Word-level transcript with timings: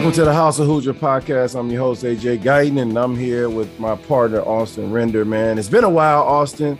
Welcome 0.00 0.14
to 0.14 0.24
the 0.24 0.32
House 0.32 0.58
of 0.58 0.66
Hoosier 0.66 0.94
podcast. 0.94 1.54
I'm 1.60 1.68
your 1.68 1.82
host, 1.82 2.04
AJ 2.04 2.38
Guyton, 2.38 2.80
and 2.80 2.96
I'm 2.96 3.14
here 3.14 3.50
with 3.50 3.78
my 3.78 3.96
partner, 3.96 4.40
Austin 4.40 4.90
Render, 4.90 5.26
man. 5.26 5.58
It's 5.58 5.68
been 5.68 5.84
a 5.84 5.90
while, 5.90 6.22
Austin. 6.22 6.78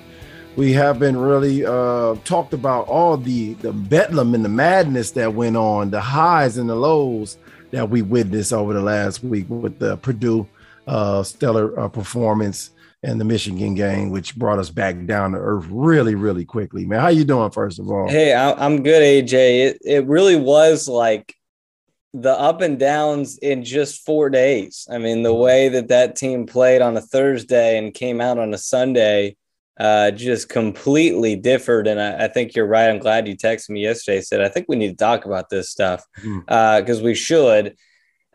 We 0.56 0.72
have 0.72 0.98
been 0.98 1.18
really 1.18 1.66
uh, 1.66 2.14
talked 2.24 2.54
about 2.54 2.88
all 2.88 3.18
the, 3.18 3.52
the 3.54 3.74
bedlam 3.74 4.34
and 4.34 4.42
the 4.42 4.48
madness 4.48 5.10
that 5.10 5.34
went 5.34 5.58
on, 5.58 5.90
the 5.90 6.00
highs 6.00 6.56
and 6.56 6.66
the 6.66 6.74
lows 6.74 7.36
that 7.72 7.90
we 7.90 8.00
witnessed 8.00 8.54
over 8.54 8.72
the 8.72 8.80
last 8.80 9.22
week 9.22 9.44
with 9.50 9.78
the 9.78 9.98
Purdue 9.98 10.48
uh, 10.86 11.22
stellar 11.22 11.78
uh, 11.78 11.88
performance 11.88 12.70
and 13.02 13.20
the 13.20 13.26
Michigan 13.26 13.74
game, 13.74 14.08
which 14.08 14.34
brought 14.34 14.58
us 14.58 14.70
back 14.70 15.04
down 15.04 15.32
to 15.32 15.38
earth 15.38 15.66
really, 15.68 16.14
really 16.14 16.46
quickly. 16.46 16.86
Man, 16.86 17.00
how 17.00 17.08
you 17.08 17.24
doing? 17.24 17.50
First 17.50 17.80
of 17.80 17.90
all, 17.90 18.08
hey, 18.08 18.32
I'm 18.34 18.82
good, 18.82 19.02
AJ. 19.02 19.32
It 19.66 19.78
it 19.84 20.06
really 20.06 20.36
was 20.36 20.88
like 20.88 21.36
the 22.12 22.32
up 22.32 22.60
and 22.60 22.78
downs 22.78 23.38
in 23.38 23.62
just 23.62 24.04
four 24.04 24.30
days. 24.30 24.86
I 24.90 24.98
mean, 24.98 25.22
the 25.22 25.34
way 25.34 25.68
that 25.68 25.88
that 25.88 26.16
team 26.16 26.46
played 26.46 26.82
on 26.82 26.96
a 26.96 27.00
Thursday 27.00 27.78
and 27.78 27.94
came 27.94 28.20
out 28.20 28.38
on 28.38 28.52
a 28.52 28.58
Sunday 28.58 29.36
uh, 29.78 30.10
just 30.10 30.48
completely 30.48 31.36
differed. 31.36 31.86
And 31.86 32.00
I, 32.00 32.24
I, 32.24 32.28
think 32.28 32.54
you're 32.54 32.66
right. 32.66 32.90
I'm 32.90 32.98
glad 32.98 33.26
you 33.26 33.34
texted 33.34 33.70
me 33.70 33.80
yesterday. 33.80 34.20
Said 34.20 34.42
I 34.42 34.48
think 34.48 34.66
we 34.68 34.76
need 34.76 34.90
to 34.90 34.96
talk 34.96 35.24
about 35.24 35.48
this 35.48 35.70
stuff 35.70 36.04
because 36.14 36.28
mm-hmm. 36.28 37.00
uh, 37.00 37.02
we 37.02 37.14
should. 37.14 37.76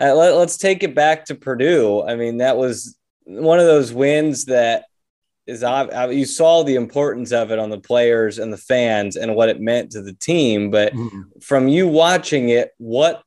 Uh, 0.02 0.16
let, 0.16 0.36
let's 0.36 0.58
take 0.58 0.82
it 0.82 0.96
back 0.96 1.26
to 1.26 1.36
Purdue. 1.36 2.04
I 2.04 2.16
mean, 2.16 2.38
that 2.38 2.58
was 2.58 2.98
one 3.26 3.60
of 3.60 3.66
those 3.66 3.94
wins 3.94 4.46
that 4.46 4.86
is 5.46 5.64
you 6.12 6.26
saw 6.26 6.64
the 6.64 6.76
importance 6.76 7.32
of 7.32 7.52
it 7.52 7.60
on 7.60 7.70
the 7.70 7.80
players 7.80 8.40
and 8.40 8.52
the 8.52 8.58
fans 8.58 9.16
and 9.16 9.36
what 9.36 9.50
it 9.50 9.62
meant 9.62 9.92
to 9.92 10.02
the 10.02 10.14
team. 10.14 10.72
But 10.72 10.94
mm-hmm. 10.94 11.40
from 11.42 11.68
you 11.68 11.88
watching 11.88 12.50
it, 12.50 12.72
what 12.80 13.22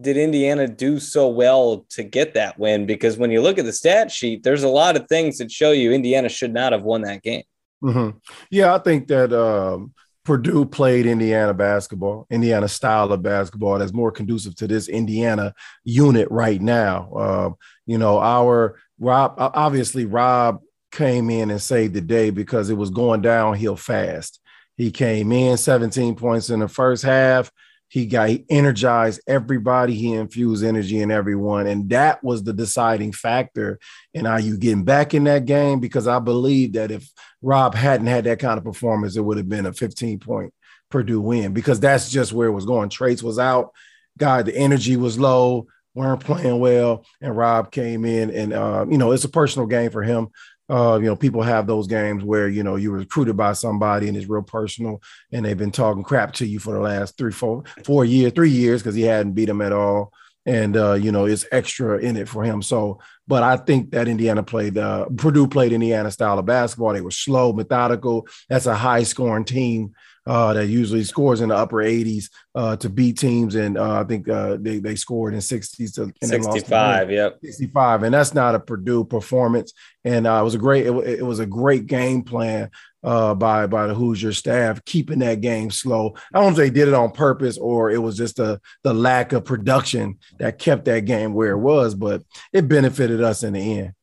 did 0.00 0.16
Indiana 0.16 0.66
do 0.66 0.98
so 0.98 1.28
well 1.28 1.84
to 1.90 2.02
get 2.02 2.34
that 2.34 2.58
win? 2.58 2.86
Because 2.86 3.18
when 3.18 3.30
you 3.30 3.42
look 3.42 3.58
at 3.58 3.64
the 3.64 3.72
stat 3.72 4.10
sheet, 4.10 4.42
there's 4.42 4.62
a 4.62 4.68
lot 4.68 4.96
of 4.96 5.06
things 5.08 5.38
that 5.38 5.50
show 5.50 5.72
you 5.72 5.92
Indiana 5.92 6.28
should 6.28 6.54
not 6.54 6.72
have 6.72 6.82
won 6.82 7.02
that 7.02 7.22
game. 7.22 7.42
Mm-hmm. 7.84 8.18
Yeah, 8.50 8.74
I 8.74 8.78
think 8.78 9.08
that 9.08 9.32
um, 9.32 9.92
Purdue 10.24 10.64
played 10.64 11.04
Indiana 11.04 11.52
basketball, 11.52 12.26
Indiana 12.30 12.68
style 12.68 13.12
of 13.12 13.22
basketball 13.22 13.78
that's 13.78 13.92
more 13.92 14.12
conducive 14.12 14.54
to 14.56 14.66
this 14.66 14.88
Indiana 14.88 15.52
unit 15.84 16.28
right 16.30 16.60
now. 16.60 17.12
Uh, 17.12 17.50
you 17.86 17.98
know, 17.98 18.18
our 18.18 18.78
Rob, 18.98 19.34
obviously, 19.36 20.06
Rob 20.06 20.60
came 20.92 21.28
in 21.28 21.50
and 21.50 21.60
saved 21.60 21.94
the 21.94 22.00
day 22.00 22.30
because 22.30 22.70
it 22.70 22.76
was 22.76 22.90
going 22.90 23.20
downhill 23.20 23.76
fast. 23.76 24.40
He 24.76 24.90
came 24.90 25.32
in 25.32 25.56
17 25.56 26.14
points 26.14 26.50
in 26.50 26.60
the 26.60 26.68
first 26.68 27.02
half 27.02 27.50
he 27.92 28.06
got 28.06 28.30
he 28.30 28.46
energized 28.48 29.20
everybody. 29.26 29.94
He 29.94 30.14
infused 30.14 30.64
energy 30.64 31.00
in 31.00 31.10
everyone, 31.10 31.66
and 31.66 31.90
that 31.90 32.24
was 32.24 32.42
the 32.42 32.54
deciding 32.54 33.12
factor 33.12 33.78
in 34.14 34.24
you 34.42 34.56
getting 34.56 34.84
back 34.84 35.12
in 35.12 35.24
that 35.24 35.44
game. 35.44 35.78
Because 35.78 36.08
I 36.08 36.18
believe 36.18 36.72
that 36.72 36.90
if 36.90 37.06
Rob 37.42 37.74
hadn't 37.74 38.06
had 38.06 38.24
that 38.24 38.38
kind 38.38 38.56
of 38.56 38.64
performance, 38.64 39.18
it 39.18 39.20
would 39.20 39.36
have 39.36 39.50
been 39.50 39.66
a 39.66 39.74
15 39.74 40.20
point 40.20 40.54
Purdue 40.88 41.20
win. 41.20 41.52
Because 41.52 41.80
that's 41.80 42.10
just 42.10 42.32
where 42.32 42.48
it 42.48 42.52
was 42.52 42.64
going. 42.64 42.88
Trayce 42.88 43.22
was 43.22 43.38
out. 43.38 43.72
God, 44.16 44.46
the 44.46 44.56
energy 44.56 44.96
was 44.96 45.18
low 45.18 45.66
weren't 45.94 46.24
playing 46.24 46.58
well, 46.58 47.04
and 47.20 47.36
Rob 47.36 47.70
came 47.70 48.04
in, 48.04 48.30
and 48.30 48.52
uh, 48.52 48.86
you 48.88 48.98
know 48.98 49.12
it's 49.12 49.24
a 49.24 49.28
personal 49.28 49.66
game 49.66 49.90
for 49.90 50.02
him. 50.02 50.28
Uh, 50.68 50.98
you 51.00 51.06
know, 51.06 51.16
people 51.16 51.42
have 51.42 51.66
those 51.66 51.86
games 51.86 52.22
where 52.24 52.48
you 52.48 52.62
know 52.62 52.76
you're 52.76 52.96
recruited 52.96 53.36
by 53.36 53.52
somebody 53.52 54.08
and 54.08 54.16
it's 54.16 54.28
real 54.28 54.42
personal, 54.42 55.02
and 55.32 55.44
they've 55.44 55.58
been 55.58 55.72
talking 55.72 56.02
crap 56.02 56.32
to 56.32 56.46
you 56.46 56.58
for 56.58 56.74
the 56.74 56.80
last 56.80 57.16
three, 57.18 57.32
four, 57.32 57.64
four 57.84 58.04
years, 58.04 58.32
three 58.32 58.50
years 58.50 58.82
because 58.82 58.94
he 58.94 59.02
hadn't 59.02 59.32
beat 59.32 59.46
them 59.46 59.60
at 59.60 59.72
all, 59.72 60.12
and 60.46 60.76
uh, 60.76 60.94
you 60.94 61.12
know 61.12 61.26
it's 61.26 61.46
extra 61.52 61.98
in 61.98 62.16
it 62.16 62.28
for 62.28 62.44
him. 62.44 62.62
So, 62.62 63.00
but 63.26 63.42
I 63.42 63.56
think 63.56 63.90
that 63.90 64.08
Indiana 64.08 64.42
played, 64.42 64.78
uh, 64.78 65.06
Purdue 65.16 65.48
played 65.48 65.72
Indiana 65.72 66.10
style 66.10 66.38
of 66.38 66.46
basketball. 66.46 66.92
They 66.92 67.00
were 67.00 67.10
slow, 67.10 67.52
methodical. 67.52 68.26
That's 68.48 68.66
a 68.66 68.74
high 68.74 69.02
scoring 69.02 69.44
team 69.44 69.94
uh, 70.26 70.52
that 70.54 70.66
usually 70.66 71.04
scores 71.04 71.40
in 71.40 71.48
the 71.48 71.56
upper 71.56 71.78
80s 71.78 72.30
uh, 72.54 72.76
to 72.76 72.88
beat 72.88 73.18
teams. 73.18 73.54
And 73.54 73.76
uh, 73.76 74.00
I 74.00 74.04
think 74.04 74.28
uh, 74.28 74.56
they, 74.60 74.78
they 74.78 74.94
scored 74.94 75.34
in 75.34 75.40
60s 75.40 75.94
to 75.94 76.02
and 76.02 76.30
65. 76.30 77.10
Yep. 77.10 77.38
65. 77.42 78.02
And 78.04 78.14
that's 78.14 78.34
not 78.34 78.54
a 78.54 78.60
Purdue 78.60 79.04
performance. 79.04 79.72
And 80.04 80.26
uh, 80.26 80.38
it 80.40 80.44
was 80.44 80.54
a 80.54 80.58
great, 80.58 80.86
it, 80.86 80.92
it, 80.92 81.26
was 81.26 81.40
a 81.40 81.46
great 81.46 81.86
game 81.86 82.22
plan 82.22 82.70
uh, 83.02 83.34
by, 83.34 83.66
by 83.66 83.88
the 83.88 83.94
Hoosier 83.94 84.32
staff, 84.32 84.84
keeping 84.84 85.18
that 85.20 85.40
game 85.40 85.70
slow. 85.70 86.14
I 86.32 86.38
don't 86.38 86.44
know 86.44 86.50
if 86.50 86.56
they 86.56 86.70
did 86.70 86.88
it 86.88 86.94
on 86.94 87.10
purpose 87.10 87.58
or 87.58 87.90
it 87.90 87.98
was 87.98 88.16
just 88.16 88.36
the, 88.36 88.60
the 88.84 88.94
lack 88.94 89.32
of 89.32 89.44
production 89.44 90.18
that 90.38 90.58
kept 90.58 90.84
that 90.84 91.04
game 91.04 91.34
where 91.34 91.52
it 91.52 91.58
was, 91.58 91.94
but 91.94 92.22
it 92.52 92.68
benefited 92.68 93.20
us 93.22 93.42
in 93.42 93.54
the 93.54 93.78
end. 93.78 93.94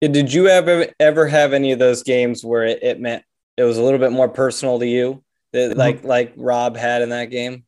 Did 0.00 0.34
you 0.34 0.48
ever 0.48 0.88
ever 1.00 1.26
have 1.26 1.54
any 1.54 1.72
of 1.72 1.78
those 1.78 2.02
games 2.02 2.44
where 2.44 2.64
it, 2.64 2.82
it 2.82 3.00
meant 3.00 3.24
it 3.56 3.64
was 3.64 3.78
a 3.78 3.82
little 3.82 3.98
bit 3.98 4.12
more 4.12 4.28
personal 4.28 4.78
to 4.78 4.86
you, 4.86 5.22
that, 5.52 5.76
like 5.76 5.98
mm-hmm. 5.98 6.08
like 6.08 6.32
Rob 6.36 6.76
had 6.76 7.02
in 7.02 7.10
that 7.10 7.30
game? 7.30 7.64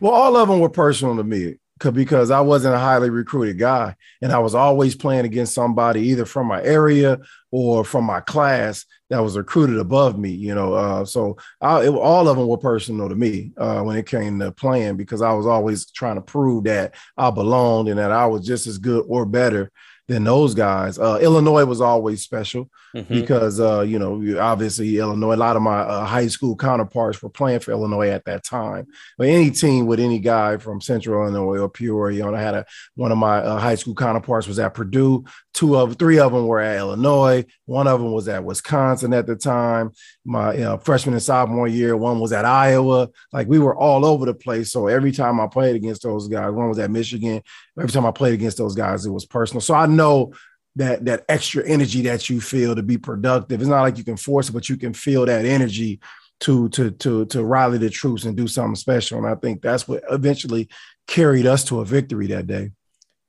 Well, 0.00 0.12
all 0.12 0.36
of 0.36 0.48
them 0.48 0.60
were 0.60 0.70
personal 0.70 1.16
to 1.16 1.24
me 1.24 1.56
because 1.92 2.30
I 2.30 2.40
wasn't 2.40 2.76
a 2.76 2.78
highly 2.78 3.10
recruited 3.10 3.58
guy, 3.58 3.96
and 4.22 4.32
I 4.32 4.38
was 4.38 4.54
always 4.54 4.94
playing 4.94 5.24
against 5.24 5.54
somebody 5.54 6.00
either 6.08 6.24
from 6.24 6.46
my 6.46 6.62
area 6.62 7.18
or 7.50 7.84
from 7.84 8.04
my 8.04 8.20
class 8.20 8.86
that 9.10 9.22
was 9.22 9.36
recruited 9.36 9.78
above 9.78 10.18
me. 10.18 10.30
You 10.30 10.54
know, 10.54 10.74
uh, 10.74 11.04
so 11.04 11.36
I, 11.60 11.84
it, 11.84 11.88
all 11.88 12.28
of 12.28 12.36
them 12.36 12.46
were 12.46 12.58
personal 12.58 13.08
to 13.08 13.14
me 13.14 13.52
uh, 13.56 13.82
when 13.82 13.96
it 13.96 14.06
came 14.06 14.38
to 14.38 14.52
playing 14.52 14.96
because 14.96 15.20
I 15.20 15.32
was 15.32 15.46
always 15.46 15.90
trying 15.90 16.16
to 16.16 16.22
prove 16.22 16.64
that 16.64 16.94
I 17.16 17.30
belonged 17.30 17.88
and 17.88 17.98
that 17.98 18.12
I 18.12 18.26
was 18.26 18.46
just 18.46 18.66
as 18.66 18.78
good 18.78 19.04
or 19.08 19.26
better 19.26 19.70
than 20.06 20.24
those 20.24 20.54
guys. 20.54 20.98
Uh, 20.98 21.18
Illinois 21.20 21.64
was 21.64 21.80
always 21.80 22.22
special 22.22 22.68
mm-hmm. 22.94 23.12
because 23.12 23.58
uh, 23.58 23.80
you 23.80 23.98
know 23.98 24.38
obviously 24.38 24.98
Illinois. 24.98 25.34
A 25.34 25.36
lot 25.36 25.56
of 25.56 25.62
my 25.62 25.80
uh, 25.80 26.04
high 26.04 26.26
school 26.26 26.56
counterparts 26.56 27.22
were 27.22 27.30
playing 27.30 27.60
for 27.60 27.70
Illinois 27.70 28.10
at 28.10 28.24
that 28.26 28.44
time. 28.44 28.86
But 29.16 29.28
any 29.28 29.50
team 29.50 29.86
with 29.86 30.00
any 30.00 30.18
guy 30.18 30.58
from 30.58 30.80
Central 30.80 31.22
Illinois 31.22 31.58
or 31.58 31.68
Peoria, 31.70 32.18
you 32.18 32.22
know, 32.22 32.34
I 32.34 32.40
had 32.40 32.54
a 32.54 32.66
one 32.96 33.12
of 33.12 33.18
my 33.18 33.38
uh, 33.38 33.58
high 33.58 33.76
school 33.76 33.94
counterparts 33.94 34.46
was 34.46 34.58
at 34.58 34.74
Purdue. 34.74 35.24
Two 35.54 35.76
of 35.76 35.96
three 35.96 36.18
of 36.18 36.32
them 36.32 36.46
were 36.46 36.60
at 36.60 36.78
Illinois. 36.78 37.44
One 37.64 37.86
of 37.86 38.00
them 38.00 38.12
was 38.12 38.28
at 38.28 38.44
Wisconsin 38.44 39.14
at 39.14 39.26
the 39.26 39.36
time. 39.36 39.92
My 40.24 40.52
you 40.52 40.60
know, 40.60 40.78
freshman 40.78 41.14
and 41.14 41.22
sophomore 41.22 41.68
year, 41.68 41.96
one 41.96 42.20
was 42.20 42.32
at 42.32 42.44
Iowa. 42.44 43.08
Like 43.32 43.48
we 43.48 43.58
were 43.58 43.76
all 43.76 44.04
over 44.04 44.26
the 44.26 44.34
place. 44.34 44.70
So 44.70 44.88
every 44.88 45.12
time 45.12 45.40
I 45.40 45.46
played 45.46 45.76
against 45.76 46.02
those 46.02 46.28
guys, 46.28 46.52
one 46.52 46.68
was 46.68 46.78
at 46.78 46.90
Michigan. 46.90 47.42
Every 47.78 47.90
time 47.90 48.06
I 48.06 48.10
played 48.10 48.34
against 48.34 48.58
those 48.58 48.74
guys, 48.74 49.06
it 49.06 49.10
was 49.10 49.24
personal. 49.24 49.60
So 49.60 49.74
I 49.74 49.86
know 49.96 50.32
that 50.76 51.04
that 51.04 51.24
extra 51.28 51.66
energy 51.66 52.02
that 52.02 52.28
you 52.28 52.40
feel 52.40 52.74
to 52.74 52.82
be 52.82 52.98
productive. 52.98 53.60
It's 53.60 53.70
not 53.70 53.82
like 53.82 53.98
you 53.98 54.04
can 54.04 54.16
force 54.16 54.48
it, 54.48 54.52
but 54.52 54.68
you 54.68 54.76
can 54.76 54.92
feel 54.92 55.26
that 55.26 55.44
energy 55.44 56.00
to 56.40 56.68
to 56.70 56.90
to 56.90 57.26
to 57.26 57.44
rally 57.44 57.78
the 57.78 57.90
troops 57.90 58.24
and 58.24 58.36
do 58.36 58.46
something 58.46 58.74
special. 58.74 59.18
And 59.18 59.26
I 59.26 59.34
think 59.34 59.62
that's 59.62 59.86
what 59.86 60.02
eventually 60.10 60.68
carried 61.06 61.46
us 61.46 61.64
to 61.64 61.80
a 61.80 61.84
victory 61.84 62.26
that 62.28 62.46
day. 62.46 62.70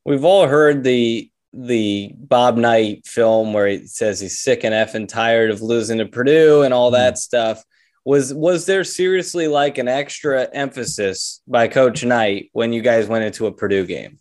We've 0.05 0.25
all 0.25 0.47
heard 0.47 0.83
the 0.83 1.29
the 1.53 2.11
Bob 2.17 2.57
Knight 2.57 3.05
film 3.05 3.53
where 3.53 3.67
he 3.67 3.87
says 3.87 4.19
he's 4.19 4.39
sick 4.39 4.63
and 4.63 4.73
effing 4.73 5.07
tired 5.07 5.51
of 5.51 5.61
losing 5.61 5.99
to 5.99 6.05
Purdue 6.05 6.63
and 6.63 6.73
all 6.73 6.91
that 6.91 7.13
mm. 7.13 7.17
stuff. 7.17 7.63
Was 8.03 8.33
was 8.33 8.65
there 8.65 8.83
seriously 8.83 9.47
like 9.47 9.77
an 9.77 9.87
extra 9.87 10.47
emphasis 10.53 11.41
by 11.47 11.67
Coach 11.67 12.03
Knight 12.03 12.49
when 12.53 12.73
you 12.73 12.81
guys 12.81 13.07
went 13.07 13.25
into 13.25 13.47
a 13.47 13.51
Purdue 13.51 13.85
game? 13.85 14.19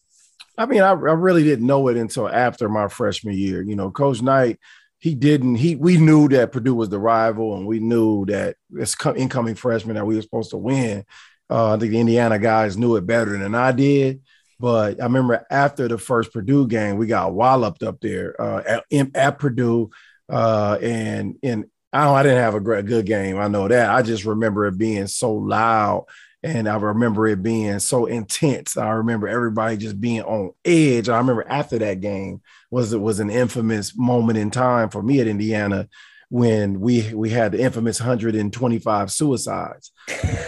I 0.57 0.67
mean, 0.67 0.83
I, 0.83 0.91
I 0.91 0.93
really 0.93 1.43
didn't 1.43 1.67
know 1.67 1.89
it 1.89 1.97
until 1.97 2.29
after 2.29 2.69
my 2.69 2.89
freshman 2.89 3.37
year. 3.37 3.63
You 3.63 3.77
know, 3.77 3.91
Coach 3.91 4.23
Knight, 4.23 4.59
he 4.99 5.15
didn't. 5.15 5.57
He 5.57 5.77
we 5.77 5.97
knew 5.97 6.29
that 6.29 6.53
Purdue 6.53 6.75
was 6.75 6.89
the 6.89 6.99
rival, 6.99 7.57
and 7.57 7.67
we 7.67 7.81
knew 7.81 8.25
that 8.27 8.57
this 8.71 8.97
incoming 9.17 9.57
freshman 9.57 9.97
that 9.97 10.07
we 10.07 10.17
were 10.17 10.23
supposed 10.23 10.51
to 10.51 10.57
win. 10.57 11.05
Uh, 11.51 11.75
I 11.75 11.79
think 11.79 11.93
the 11.93 12.01
Indiana 12.01 12.39
guys 12.39 12.77
knew 12.77 12.97
it 12.97 13.07
better 13.07 13.37
than 13.37 13.55
I 13.55 13.73
did. 13.73 14.23
But 14.61 15.01
I 15.01 15.05
remember 15.05 15.45
after 15.51 15.89
the 15.89 15.99
first 15.99 16.33
Purdue 16.33 16.67
game, 16.67 16.97
we 16.97 17.07
got 17.07 17.35
walloped 17.35 17.83
up 17.83 18.01
there 18.01 18.41
uh, 18.41 18.81
at, 18.91 19.09
at 19.15 19.39
Purdue, 19.39 19.91
uh, 20.29 20.79
and 20.81 21.37
and 21.43 21.67
I 21.93 22.05
don't, 22.05 22.17
I 22.17 22.23
didn't 22.23 22.43
have 22.43 22.55
a 22.55 22.61
great, 22.61 22.87
good 22.87 23.07
game. 23.07 23.39
I 23.39 23.49
know 23.49 23.69
that. 23.69 23.91
I 23.91 24.03
just 24.03 24.25
remember 24.25 24.67
it 24.67 24.79
being 24.79 25.07
so 25.07 25.35
loud 25.35 26.07
and 26.45 26.69
I 26.69 26.77
remember 26.77 27.27
it 27.27 27.43
being 27.43 27.79
so 27.79 28.05
intense. 28.05 28.77
I 28.77 28.91
remember 28.91 29.27
everybody 29.27 29.79
just 29.79 29.99
being 29.99 30.21
on 30.21 30.53
edge. 30.63 31.09
I 31.09 31.17
remember 31.17 31.47
after 31.49 31.79
that 31.79 32.03
game 32.03 32.43
was 32.71 32.93
it 32.93 33.01
was 33.01 33.19
an 33.19 33.31
infamous 33.31 33.97
moment 33.97 34.37
in 34.37 34.51
time 34.51 34.91
for 34.91 35.03
me 35.03 35.21
at 35.21 35.27
Indiana 35.27 35.89
when 36.29 36.81
we 36.81 37.15
we 37.15 37.31
had 37.31 37.53
the 37.53 37.61
infamous 37.61 37.99
125 37.99 39.11
suicides. 39.11 39.91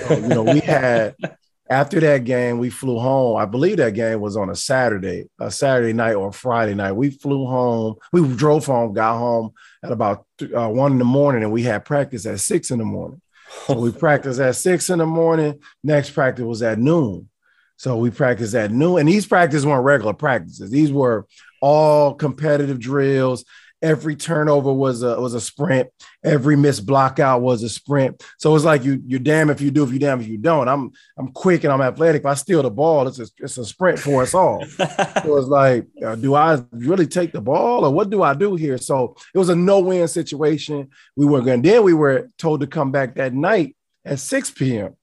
So, 0.06 0.18
you 0.18 0.28
know, 0.28 0.42
we 0.42 0.60
had 0.60 1.14
after 1.70 1.98
that 2.00 2.24
game, 2.24 2.58
we 2.58 2.68
flew 2.68 2.98
home. 2.98 3.38
I 3.38 3.46
believe 3.46 3.78
that 3.78 3.94
game 3.94 4.20
was 4.20 4.36
on 4.36 4.50
a 4.50 4.56
Saturday, 4.56 5.30
a 5.40 5.50
Saturday 5.50 5.94
night 5.94 6.14
or 6.14 6.30
Friday 6.30 6.74
night. 6.74 6.92
We 6.92 7.08
flew 7.08 7.46
home. 7.46 7.94
We 8.12 8.26
drove 8.36 8.66
home, 8.66 8.92
got 8.92 9.16
home 9.16 9.52
at 9.82 9.92
about 9.92 10.26
uh, 10.42 10.68
one 10.68 10.92
in 10.92 10.98
the 10.98 11.06
morning, 11.06 11.42
and 11.42 11.52
we 11.52 11.62
had 11.62 11.86
practice 11.86 12.26
at 12.26 12.40
six 12.40 12.70
in 12.70 12.80
the 12.80 12.84
morning. 12.84 13.22
So 13.66 13.78
we 13.78 13.92
practiced 13.98 14.40
at 14.40 14.56
six 14.56 14.90
in 14.90 14.98
the 14.98 15.06
morning. 15.06 15.60
Next 15.82 16.10
practice 16.10 16.44
was 16.44 16.62
at 16.62 16.78
noon. 16.78 17.28
So 17.76 17.98
we 17.98 18.10
practiced 18.10 18.54
at 18.54 18.70
noon, 18.70 19.00
and 19.00 19.08
these 19.08 19.26
practices 19.26 19.66
weren't 19.66 19.84
regular 19.84 20.14
practices. 20.14 20.70
These 20.70 20.92
were 20.92 21.26
all 21.60 22.14
competitive 22.14 22.80
drills. 22.80 23.44
Every 23.82 24.16
turnover 24.16 24.72
was 24.72 25.02
a 25.02 25.20
was 25.20 25.34
a 25.34 25.40
sprint. 25.40 25.88
Every 26.24 26.56
missed 26.56 26.86
block 26.86 27.18
out 27.18 27.42
was 27.42 27.62
a 27.62 27.68
sprint. 27.68 28.24
So 28.38 28.54
it's 28.56 28.64
like 28.64 28.84
you 28.84 29.02
you're 29.06 29.20
damn 29.20 29.50
if 29.50 29.60
you 29.60 29.70
do, 29.70 29.84
if 29.84 29.92
you 29.92 29.98
damn 29.98 30.20
if 30.20 30.28
you 30.28 30.38
don't. 30.38 30.66
I'm 30.68 30.90
I'm 31.18 31.28
quick 31.32 31.64
and 31.64 31.72
I'm 31.72 31.82
athletic. 31.82 32.22
If 32.22 32.26
I 32.26 32.34
steal 32.34 32.62
the 32.62 32.70
ball, 32.70 33.06
it's 33.06 33.18
a, 33.18 33.26
it's 33.38 33.58
a 33.58 33.64
sprint 33.64 33.98
for 33.98 34.22
us 34.22 34.34
all. 34.34 34.64
so 34.66 35.36
it's 35.36 35.48
like, 35.48 35.86
uh, 36.04 36.14
do 36.14 36.34
I 36.34 36.62
really 36.72 37.06
take 37.06 37.32
the 37.32 37.40
ball 37.40 37.84
or 37.84 37.92
what 37.92 38.10
do 38.10 38.22
I 38.22 38.34
do 38.34 38.54
here? 38.54 38.78
So 38.78 39.14
it 39.34 39.38
was 39.38 39.50
a 39.50 39.56
no 39.56 39.80
win 39.80 40.08
situation. 40.08 40.88
We 41.14 41.26
were 41.26 41.42
going. 41.42 41.62
Then 41.62 41.82
we 41.82 41.94
were 41.94 42.30
told 42.38 42.60
to 42.60 42.66
come 42.66 42.92
back 42.92 43.16
that 43.16 43.34
night 43.34 43.76
at 44.04 44.20
6 44.20 44.52
p.m. 44.52 44.96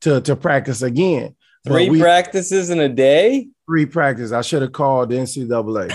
to 0.00 0.20
to 0.22 0.34
practice 0.34 0.82
again. 0.82 1.36
Three 1.64 1.90
we, 1.90 2.00
practices 2.00 2.70
in 2.70 2.80
a 2.80 2.88
day? 2.88 3.48
Three 3.68 3.84
practice. 3.84 4.32
I 4.32 4.40
should 4.40 4.62
have 4.62 4.72
called 4.72 5.10
the 5.10 5.16
NCAA. 5.16 5.90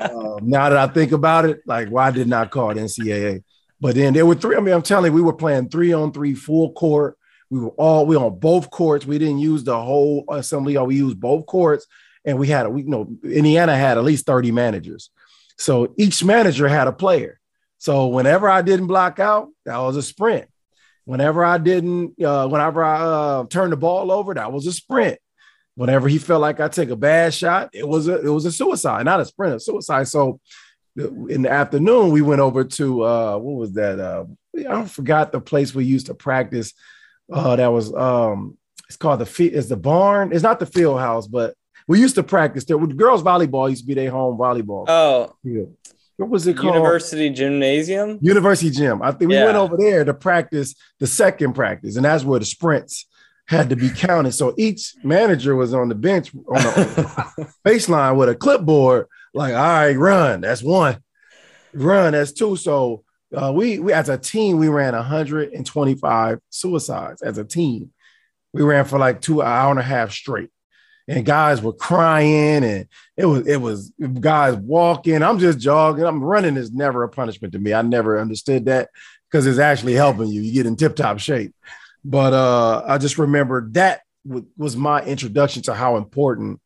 uh, 0.00 0.38
now 0.42 0.70
that 0.70 0.78
I 0.78 0.86
think 0.86 1.12
about 1.12 1.44
it, 1.44 1.60
like, 1.66 1.90
why 1.90 2.10
did 2.10 2.26
not 2.26 2.50
call 2.50 2.72
the 2.72 2.80
NCAA? 2.80 3.44
But 3.82 3.96
then 3.96 4.14
there 4.14 4.24
were 4.24 4.34
three. 4.34 4.56
I 4.56 4.60
mean, 4.60 4.72
I'm 4.72 4.80
telling 4.80 5.12
you, 5.12 5.16
we 5.16 5.20
were 5.20 5.34
playing 5.34 5.68
three 5.68 5.92
on 5.92 6.10
three, 6.10 6.32
full 6.32 6.72
court. 6.72 7.18
We 7.50 7.60
were 7.60 7.68
all 7.70 8.06
we 8.06 8.16
were 8.16 8.24
on 8.24 8.38
both 8.38 8.70
courts. 8.70 9.04
We 9.04 9.18
didn't 9.18 9.40
use 9.40 9.62
the 9.62 9.78
whole 9.78 10.24
assembly. 10.30 10.78
Or 10.78 10.86
we 10.86 10.96
used 10.96 11.20
both 11.20 11.44
courts, 11.44 11.86
and 12.24 12.38
we 12.38 12.48
had 12.48 12.64
a 12.64 12.70
we 12.70 12.82
you 12.82 12.88
know 12.88 13.06
Indiana 13.22 13.76
had 13.76 13.98
at 13.98 14.04
least 14.04 14.24
30 14.24 14.50
managers. 14.50 15.10
So 15.58 15.92
each 15.98 16.24
manager 16.24 16.66
had 16.66 16.86
a 16.86 16.92
player. 16.92 17.40
So 17.76 18.06
whenever 18.06 18.48
I 18.48 18.62
didn't 18.62 18.86
block 18.86 19.18
out, 19.18 19.50
that 19.66 19.76
was 19.76 19.96
a 19.96 20.02
sprint. 20.02 20.48
Whenever 21.04 21.44
I 21.44 21.58
didn't, 21.58 22.22
uh, 22.22 22.48
whenever 22.48 22.82
I 22.82 23.00
uh, 23.00 23.44
turned 23.46 23.72
the 23.72 23.76
ball 23.76 24.10
over, 24.10 24.34
that 24.34 24.50
was 24.50 24.66
a 24.66 24.72
sprint. 24.72 25.18
Whenever 25.78 26.08
he 26.08 26.18
felt 26.18 26.40
like 26.40 26.58
I 26.58 26.66
take 26.66 26.90
a 26.90 26.96
bad 26.96 27.32
shot, 27.32 27.70
it 27.72 27.86
was 27.86 28.08
a 28.08 28.20
it 28.20 28.28
was 28.28 28.44
a 28.44 28.50
suicide, 28.50 29.04
not 29.04 29.20
a 29.20 29.24
sprint, 29.24 29.54
a 29.54 29.60
suicide. 29.60 30.08
So 30.08 30.40
in 30.96 31.42
the 31.42 31.50
afternoon, 31.50 32.10
we 32.10 32.20
went 32.20 32.40
over 32.40 32.64
to 32.64 33.04
uh, 33.04 33.38
what 33.38 33.54
was 33.54 33.74
that? 33.74 34.00
Uh, 34.00 34.24
I 34.68 34.84
forgot 34.86 35.30
the 35.30 35.40
place 35.40 35.72
we 35.72 35.84
used 35.84 36.06
to 36.06 36.14
practice. 36.14 36.72
Uh, 37.32 37.54
that 37.54 37.68
was 37.68 37.94
um, 37.94 38.58
it's 38.88 38.96
called 38.96 39.20
the 39.20 39.44
it's 39.44 39.68
the 39.68 39.76
barn. 39.76 40.32
It's 40.32 40.42
not 40.42 40.58
the 40.58 40.66
field 40.66 40.98
house, 40.98 41.28
but 41.28 41.54
we 41.86 42.00
used 42.00 42.16
to 42.16 42.24
practice 42.24 42.64
there. 42.64 42.76
With 42.76 42.96
girls 42.96 43.22
volleyball 43.22 43.70
used 43.70 43.82
to 43.82 43.86
be 43.86 43.94
their 43.94 44.10
home 44.10 44.36
volleyball. 44.36 44.84
Oh, 44.88 45.32
yeah 45.44 45.66
what 46.18 46.30
was 46.30 46.46
it 46.48 46.56
called? 46.56 46.74
University 46.74 47.30
Gymnasium. 47.30 48.18
University 48.20 48.70
Gym. 48.70 49.00
I 49.00 49.12
think 49.12 49.28
we 49.28 49.36
yeah. 49.36 49.44
went 49.44 49.56
over 49.56 49.76
there 49.76 50.04
to 50.04 50.12
practice 50.12 50.74
the 50.98 51.06
second 51.06 51.52
practice, 51.52 51.94
and 51.94 52.04
that's 52.04 52.24
where 52.24 52.40
the 52.40 52.44
sprints 52.44 53.06
had 53.48 53.70
to 53.70 53.76
be 53.76 53.88
counted. 53.88 54.32
So 54.32 54.54
each 54.58 54.94
manager 55.02 55.56
was 55.56 55.72
on 55.72 55.88
the 55.88 55.94
bench 55.94 56.34
on 56.34 56.62
the 56.62 57.52
baseline 57.66 58.16
with 58.16 58.28
a 58.28 58.34
clipboard, 58.34 59.06
like, 59.32 59.54
all 59.54 59.60
right, 59.60 59.96
run. 59.96 60.42
That's 60.42 60.62
one. 60.62 60.98
Run, 61.72 62.12
that's 62.12 62.32
two. 62.32 62.56
So 62.56 63.04
uh, 63.34 63.52
we, 63.54 63.78
we 63.78 63.92
as 63.92 64.08
a 64.08 64.18
team, 64.18 64.58
we 64.58 64.68
ran 64.68 64.94
125 64.94 66.38
suicides 66.50 67.22
as 67.22 67.38
a 67.38 67.44
team. 67.44 67.90
We 68.52 68.62
ran 68.62 68.84
for 68.84 68.98
like 68.98 69.20
two 69.20 69.42
hour 69.42 69.70
and 69.70 69.80
a 69.80 69.82
half 69.82 70.12
straight 70.12 70.50
and 71.06 71.24
guys 71.24 71.62
were 71.62 71.72
crying 71.72 72.62
and 72.62 72.86
it 73.16 73.24
was 73.24 73.46
it 73.46 73.56
was 73.56 73.90
guys 74.20 74.54
walking 74.56 75.22
i'm 75.22 75.38
just 75.38 75.58
jogging 75.58 76.04
i'm 76.04 76.22
running 76.22 76.56
is 76.56 76.70
never 76.70 77.02
a 77.02 77.08
punishment 77.08 77.52
to 77.52 77.58
me 77.58 77.72
i 77.72 77.82
never 77.82 78.20
understood 78.20 78.66
that 78.66 78.90
because 79.30 79.46
it's 79.46 79.58
actually 79.58 79.94
helping 79.94 80.28
you 80.28 80.42
you 80.42 80.52
get 80.52 80.66
in 80.66 80.76
tip 80.76 80.94
top 80.94 81.18
shape 81.18 81.54
but 82.08 82.32
uh 82.32 82.82
i 82.86 82.96
just 82.96 83.18
remember 83.18 83.68
that 83.70 84.00
w- 84.26 84.46
was 84.56 84.76
my 84.76 85.02
introduction 85.02 85.62
to 85.62 85.74
how 85.74 85.96
important 85.96 86.60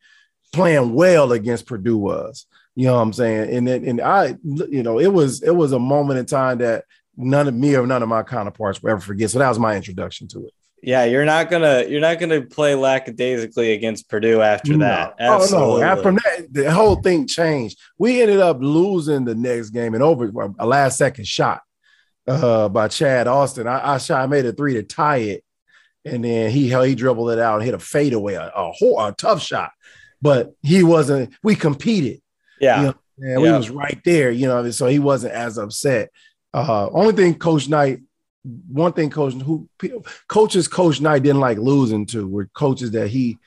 playing 0.53 0.94
well 0.94 1.33
against 1.33 1.67
purdue 1.67 1.99
was 1.99 2.47
you 2.77 2.87
know 2.87 2.94
what 2.94 3.03
i'm 3.03 3.12
saying 3.12 3.55
and 3.55 3.67
then 3.67 3.85
and 3.85 4.00
i 4.00 4.37
you 4.44 4.83
know 4.83 4.99
it 4.99 5.12
was 5.12 5.43
it 5.43 5.50
was 5.50 5.73
a 5.73 5.79
moment 5.79 6.19
in 6.19 6.25
time 6.25 6.59
that 6.59 6.85
none 7.17 7.49
of 7.49 7.55
me 7.55 7.75
or 7.77 7.87
none 7.87 8.03
of 8.03 8.09
my 8.09 8.23
counterparts 8.23 8.83
will 8.83 8.91
ever 8.91 9.00
forget 9.00 9.31
so 9.31 9.39
that 9.39 9.49
was 9.49 9.59
my 9.59 9.77
introduction 9.77 10.29
to 10.29 10.47
it 10.47 10.53
yeah, 10.85 11.05
you're 11.05 11.25
not 11.25 11.49
gonna 11.49 11.85
you're 11.87 12.00
not 12.00 12.19
gonna 12.19 12.43
play 12.43 12.75
lackadaisically 12.75 13.73
against 13.73 14.09
Purdue 14.09 14.41
after 14.41 14.73
no. 14.73 14.79
that. 14.79 15.15
Absolutely. 15.21 15.85
Oh 15.85 15.94
no! 15.94 16.03
From 16.03 16.17
that, 16.17 16.49
the 16.50 16.73
whole 16.73 16.97
thing 16.97 17.29
changed. 17.29 17.79
We 17.99 18.21
ended 18.21 18.41
up 18.41 18.59
losing 18.61 19.25
the 19.25 19.37
next 19.37 19.71
game 19.71 19.94
and 19.94 20.03
over 20.03 20.33
a 20.59 20.67
last 20.67 20.99
second 20.99 21.29
shot 21.29 21.62
uh, 22.26 22.69
by 22.69 22.88
Chad 22.88 23.28
Austin. 23.28 23.66
I, 23.66 23.94
I 23.94 23.98
shot, 23.98 24.22
I 24.22 24.26
made 24.26 24.46
a 24.46 24.52
three 24.52 24.74
to 24.74 24.82
tie 24.82 25.19
it, 25.19 25.44
and 26.04 26.24
then 26.24 26.50
he 26.50 26.69
he 26.69 26.94
dribbled 26.94 27.30
it 27.30 27.38
out 27.38 27.56
and 27.56 27.64
hit 27.64 27.74
a 27.74 27.78
fadeaway, 27.78 28.34
a, 28.34 28.50
a, 28.54 28.72
a 28.98 29.14
tough 29.16 29.42
shot. 29.42 29.72
But 30.20 30.54
he 30.62 30.82
wasn't. 30.82 31.34
We 31.42 31.56
competed. 31.56 32.20
Yeah, 32.60 32.80
you 32.80 32.86
know, 32.86 32.94
and 33.19 33.42
we 33.42 33.50
was 33.50 33.70
right 33.70 34.00
there. 34.04 34.30
You 34.30 34.46
know, 34.46 34.70
so 34.70 34.86
he 34.86 34.98
wasn't 34.98 35.34
as 35.34 35.58
upset. 35.58 36.10
Uh, 36.54 36.88
only 36.90 37.14
thing 37.14 37.34
Coach 37.34 37.69
Knight 37.69 38.00
one 38.42 38.92
thing 38.92 39.10
coach 39.10 39.34
who 39.34 39.69
coaches 40.28 40.66
coach 40.69 41.00
Knight 41.00 41.22
didn't 41.22 41.40
like 41.40 41.58
losing 41.58 42.06
to 42.06 42.26
were 42.26 42.46
coaches 42.54 42.90
that 42.92 43.08
he 43.08 43.38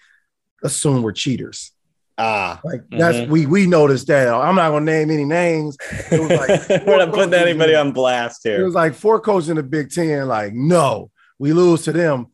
assumed 0.64 1.04
were 1.04 1.12
cheaters. 1.12 1.72
Ah, 2.18 2.62
like 2.64 2.82
that's 2.92 3.18
mm-hmm. 3.18 3.32
we 3.32 3.46
we 3.46 3.68
noticed 3.68 4.08
that. 4.08 4.34
I'm 4.34 4.56
not 4.56 4.70
gonna 4.70 4.86
name 4.86 5.12
any 5.12 5.26
names. 5.26 5.78
It 6.12 6.20
was 6.22 6.30
like 6.30 6.70
we're 6.88 6.98
not 6.98 7.14
putting 7.14 7.34
anybody 7.34 7.76
on 7.76 7.92
blast 7.92 8.42
here. 8.44 8.62
It 8.62 8.64
was 8.64 8.74
like 8.74 8.94
four 8.94 9.20
coaches 9.20 9.50
in 9.50 9.58
the 9.58 9.64
Big 9.64 9.92
Ten. 9.92 10.28
Like, 10.28 10.54
no, 10.54 11.12
we 11.40 11.52
lose 11.52 11.84
to 11.84 11.92
them. 11.92 12.28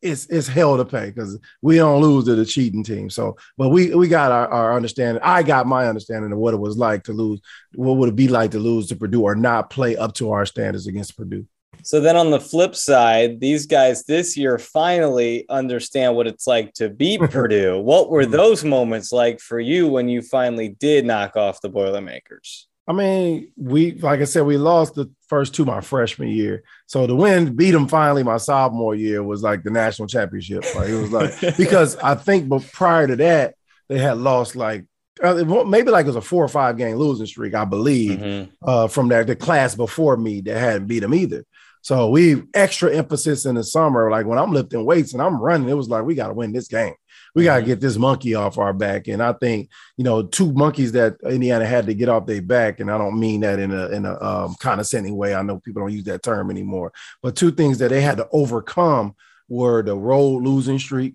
It's 0.00 0.24
it's 0.26 0.48
hell 0.48 0.78
to 0.78 0.86
pay 0.86 1.10
because 1.10 1.38
we 1.60 1.76
don't 1.76 2.00
lose 2.00 2.24
to 2.24 2.34
the 2.34 2.46
cheating 2.46 2.82
team. 2.82 3.10
So, 3.10 3.36
but 3.58 3.68
we 3.68 3.94
we 3.94 4.08
got 4.08 4.32
our, 4.32 4.48
our 4.48 4.74
understanding. 4.74 5.22
I 5.22 5.42
got 5.42 5.66
my 5.66 5.86
understanding 5.86 6.32
of 6.32 6.38
what 6.38 6.54
it 6.54 6.60
was 6.60 6.78
like 6.78 7.04
to 7.04 7.12
lose. 7.12 7.42
What 7.74 7.98
would 7.98 8.08
it 8.08 8.16
be 8.16 8.28
like 8.28 8.52
to 8.52 8.58
lose 8.58 8.86
to 8.86 8.96
Purdue 8.96 9.22
or 9.22 9.34
not 9.34 9.68
play 9.68 9.98
up 9.98 10.14
to 10.14 10.30
our 10.30 10.46
standards 10.46 10.86
against 10.86 11.14
Purdue? 11.14 11.46
So 11.86 12.00
then 12.00 12.16
on 12.16 12.32
the 12.32 12.40
flip 12.40 12.74
side, 12.74 13.38
these 13.38 13.64
guys 13.64 14.02
this 14.02 14.36
year 14.36 14.58
finally 14.58 15.46
understand 15.48 16.16
what 16.16 16.26
it's 16.26 16.44
like 16.44 16.72
to 16.74 16.88
beat 16.88 17.20
Purdue. 17.30 17.78
What 17.78 18.10
were 18.10 18.24
hmm. 18.24 18.32
those 18.32 18.64
moments 18.64 19.12
like 19.12 19.38
for 19.38 19.60
you 19.60 19.86
when 19.86 20.08
you 20.08 20.20
finally 20.20 20.70
did 20.70 21.06
knock 21.06 21.36
off 21.36 21.60
the 21.60 21.68
Boilermakers? 21.68 22.66
I 22.88 22.92
mean, 22.92 23.52
we 23.56 23.92
like 23.92 24.20
I 24.20 24.24
said, 24.24 24.46
we 24.46 24.56
lost 24.56 24.94
the 24.94 25.08
first 25.28 25.54
two 25.54 25.64
my 25.64 25.80
freshman 25.80 26.28
year. 26.28 26.64
So 26.86 27.06
the 27.06 27.14
win 27.14 27.54
beat 27.54 27.70
them 27.70 27.86
finally 27.86 28.24
my 28.24 28.38
sophomore 28.38 28.96
year 28.96 29.22
was 29.22 29.44
like 29.44 29.62
the 29.62 29.70
national 29.70 30.08
championship. 30.08 30.64
Like 30.74 30.88
it 30.88 31.00
was 31.00 31.12
like 31.12 31.56
because 31.56 31.94
I 31.98 32.16
think 32.16 32.48
but 32.48 32.68
prior 32.72 33.06
to 33.06 33.14
that, 33.16 33.54
they 33.88 33.98
had 33.98 34.18
lost 34.18 34.56
like 34.56 34.86
uh, 35.22 35.64
maybe 35.64 35.90
like 35.90 36.04
it 36.04 36.08
was 36.08 36.16
a 36.16 36.20
four 36.20 36.44
or 36.44 36.48
five 36.48 36.76
game 36.76 36.96
losing 36.96 37.26
streak, 37.26 37.54
I 37.54 37.64
believe, 37.64 38.18
mm-hmm. 38.18 38.50
uh, 38.68 38.88
from 38.88 39.08
that 39.08 39.26
the 39.26 39.36
class 39.36 39.74
before 39.74 40.16
me 40.16 40.40
that 40.42 40.58
hadn't 40.58 40.88
beat 40.88 41.00
them 41.00 41.14
either. 41.14 41.44
So 41.86 42.08
we 42.08 42.42
extra 42.52 42.92
emphasis 42.92 43.46
in 43.46 43.54
the 43.54 43.62
summer, 43.62 44.10
like 44.10 44.26
when 44.26 44.40
I'm 44.40 44.52
lifting 44.52 44.84
weights 44.84 45.12
and 45.12 45.22
I'm 45.22 45.40
running, 45.40 45.68
it 45.68 45.76
was 45.76 45.88
like 45.88 46.04
we 46.04 46.16
got 46.16 46.26
to 46.26 46.34
win 46.34 46.50
this 46.50 46.66
game. 46.66 46.94
We 47.32 47.44
got 47.44 47.54
to 47.54 47.60
mm-hmm. 47.60 47.68
get 47.68 47.80
this 47.80 47.96
monkey 47.96 48.34
off 48.34 48.58
our 48.58 48.72
back. 48.72 49.06
And 49.06 49.22
I 49.22 49.32
think 49.34 49.70
you 49.96 50.02
know 50.02 50.24
two 50.24 50.52
monkeys 50.52 50.90
that 50.92 51.14
Indiana 51.24 51.64
had 51.64 51.86
to 51.86 51.94
get 51.94 52.08
off 52.08 52.26
their 52.26 52.42
back, 52.42 52.80
and 52.80 52.90
I 52.90 52.98
don't 52.98 53.20
mean 53.20 53.42
that 53.42 53.60
in 53.60 53.70
a 53.70 53.86
in 53.90 54.04
a 54.04 54.20
um, 54.20 54.56
condescending 54.58 55.14
way. 55.14 55.36
I 55.36 55.42
know 55.42 55.60
people 55.60 55.80
don't 55.80 55.92
use 55.92 56.02
that 56.06 56.24
term 56.24 56.50
anymore, 56.50 56.92
but 57.22 57.36
two 57.36 57.52
things 57.52 57.78
that 57.78 57.90
they 57.90 58.00
had 58.00 58.16
to 58.16 58.26
overcome 58.32 59.14
were 59.48 59.84
the 59.84 59.94
road 59.94 60.42
losing 60.42 60.80
streak 60.80 61.14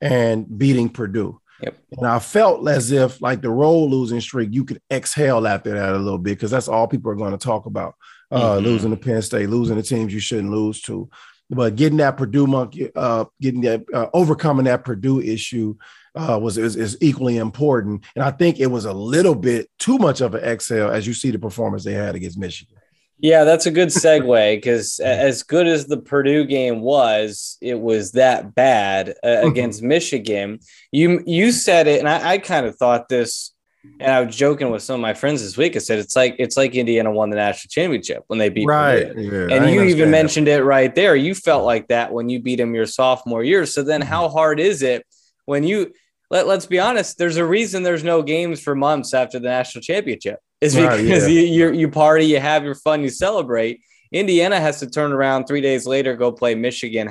and 0.00 0.46
beating 0.56 0.88
Purdue. 0.88 1.40
Yep. 1.62 1.78
And 1.98 2.06
I 2.06 2.20
felt 2.20 2.68
as 2.68 2.92
if 2.92 3.20
like 3.20 3.42
the 3.42 3.50
road 3.50 3.86
losing 3.86 4.20
streak, 4.20 4.50
you 4.52 4.64
could 4.64 4.80
exhale 4.88 5.48
after 5.48 5.72
that 5.72 5.94
a 5.94 5.98
little 5.98 6.18
bit 6.18 6.36
because 6.36 6.52
that's 6.52 6.68
all 6.68 6.86
people 6.86 7.10
are 7.10 7.16
going 7.16 7.32
to 7.32 7.44
talk 7.44 7.66
about 7.66 7.96
uh, 8.30 8.56
mm-hmm. 8.56 8.64
losing 8.64 8.90
to 8.90 8.96
Penn 8.96 9.22
State, 9.22 9.48
losing 9.48 9.76
the 9.76 9.82
teams 9.82 10.12
you 10.12 10.20
shouldn't 10.20 10.50
lose 10.50 10.80
to. 10.82 11.08
But 11.48 11.76
getting 11.76 11.98
that 11.98 12.16
Purdue 12.16 12.46
monkey, 12.46 12.90
uh, 12.94 13.26
getting 13.40 13.60
that 13.62 13.84
uh, 13.94 14.08
overcoming 14.12 14.64
that 14.64 14.84
Purdue 14.84 15.20
issue 15.20 15.76
uh, 16.16 16.38
was 16.42 16.58
is, 16.58 16.74
is, 16.76 16.96
equally 17.00 17.36
important. 17.36 18.02
And 18.16 18.24
I 18.24 18.30
think 18.32 18.58
it 18.58 18.66
was 18.66 18.84
a 18.84 18.92
little 18.92 19.34
bit 19.34 19.70
too 19.78 19.98
much 19.98 20.20
of 20.20 20.34
an 20.34 20.42
exhale 20.42 20.90
as 20.90 21.06
you 21.06 21.14
see 21.14 21.30
the 21.30 21.38
performance 21.38 21.84
they 21.84 21.92
had 21.92 22.16
against 22.16 22.38
Michigan. 22.38 22.76
Yeah, 23.18 23.44
that's 23.44 23.66
a 23.66 23.70
good 23.70 23.88
segue 23.88 24.56
because 24.56 24.98
as 25.04 25.42
good 25.42 25.66
as 25.66 25.86
the 25.86 25.98
Purdue 25.98 26.44
game 26.44 26.80
was, 26.80 27.58
it 27.60 27.78
was 27.78 28.12
that 28.12 28.54
bad 28.54 29.10
uh, 29.22 29.26
mm-hmm. 29.26 29.48
against 29.48 29.82
Michigan. 29.82 30.58
You 30.90 31.22
you 31.26 31.52
said 31.52 31.86
it, 31.86 32.00
and 32.00 32.08
I, 32.08 32.32
I 32.32 32.38
kind 32.38 32.66
of 32.66 32.76
thought 32.76 33.08
this 33.08 33.52
and 34.00 34.12
I 34.12 34.20
was 34.20 34.36
joking 34.36 34.70
with 34.70 34.82
some 34.82 34.94
of 34.94 35.00
my 35.00 35.14
friends 35.14 35.42
this 35.42 35.56
week. 35.56 35.76
I 35.76 35.78
said 35.78 35.98
it's 35.98 36.16
like 36.16 36.36
it's 36.38 36.56
like 36.56 36.74
Indiana 36.74 37.10
won 37.10 37.30
the 37.30 37.36
national 37.36 37.70
championship 37.70 38.24
when 38.26 38.38
they 38.38 38.48
beat 38.48 38.66
right. 38.66 39.12
Yeah, 39.16 39.48
and 39.50 39.70
you 39.70 39.82
even 39.82 40.10
mentioned 40.10 40.48
it 40.48 40.62
right 40.62 40.94
there. 40.94 41.16
You 41.16 41.34
felt 41.34 41.64
like 41.64 41.88
that 41.88 42.12
when 42.12 42.28
you 42.28 42.40
beat 42.40 42.56
them 42.56 42.74
your 42.74 42.86
sophomore 42.86 43.42
year. 43.42 43.66
So 43.66 43.82
then, 43.82 44.00
how 44.00 44.26
mm-hmm. 44.26 44.36
hard 44.36 44.60
is 44.60 44.82
it 44.82 45.06
when 45.44 45.64
you 45.64 45.92
let 46.30 46.46
Let's 46.46 46.66
be 46.66 46.78
honest. 46.78 47.18
There's 47.18 47.36
a 47.36 47.44
reason 47.44 47.82
there's 47.82 48.04
no 48.04 48.22
games 48.22 48.60
for 48.60 48.74
months 48.74 49.14
after 49.14 49.38
the 49.38 49.48
national 49.48 49.82
championship. 49.82 50.40
Is 50.60 50.74
because 50.74 51.24
right, 51.24 51.32
yeah. 51.32 51.40
you, 51.40 51.40
you 51.40 51.72
you 51.72 51.88
party, 51.90 52.26
you 52.26 52.40
have 52.40 52.64
your 52.64 52.74
fun, 52.74 53.02
you 53.02 53.10
celebrate. 53.10 53.80
Indiana 54.12 54.60
has 54.60 54.80
to 54.80 54.88
turn 54.88 55.12
around 55.12 55.46
three 55.46 55.60
days 55.60 55.86
later, 55.86 56.16
go 56.16 56.32
play 56.32 56.54
Michigan. 56.54 57.10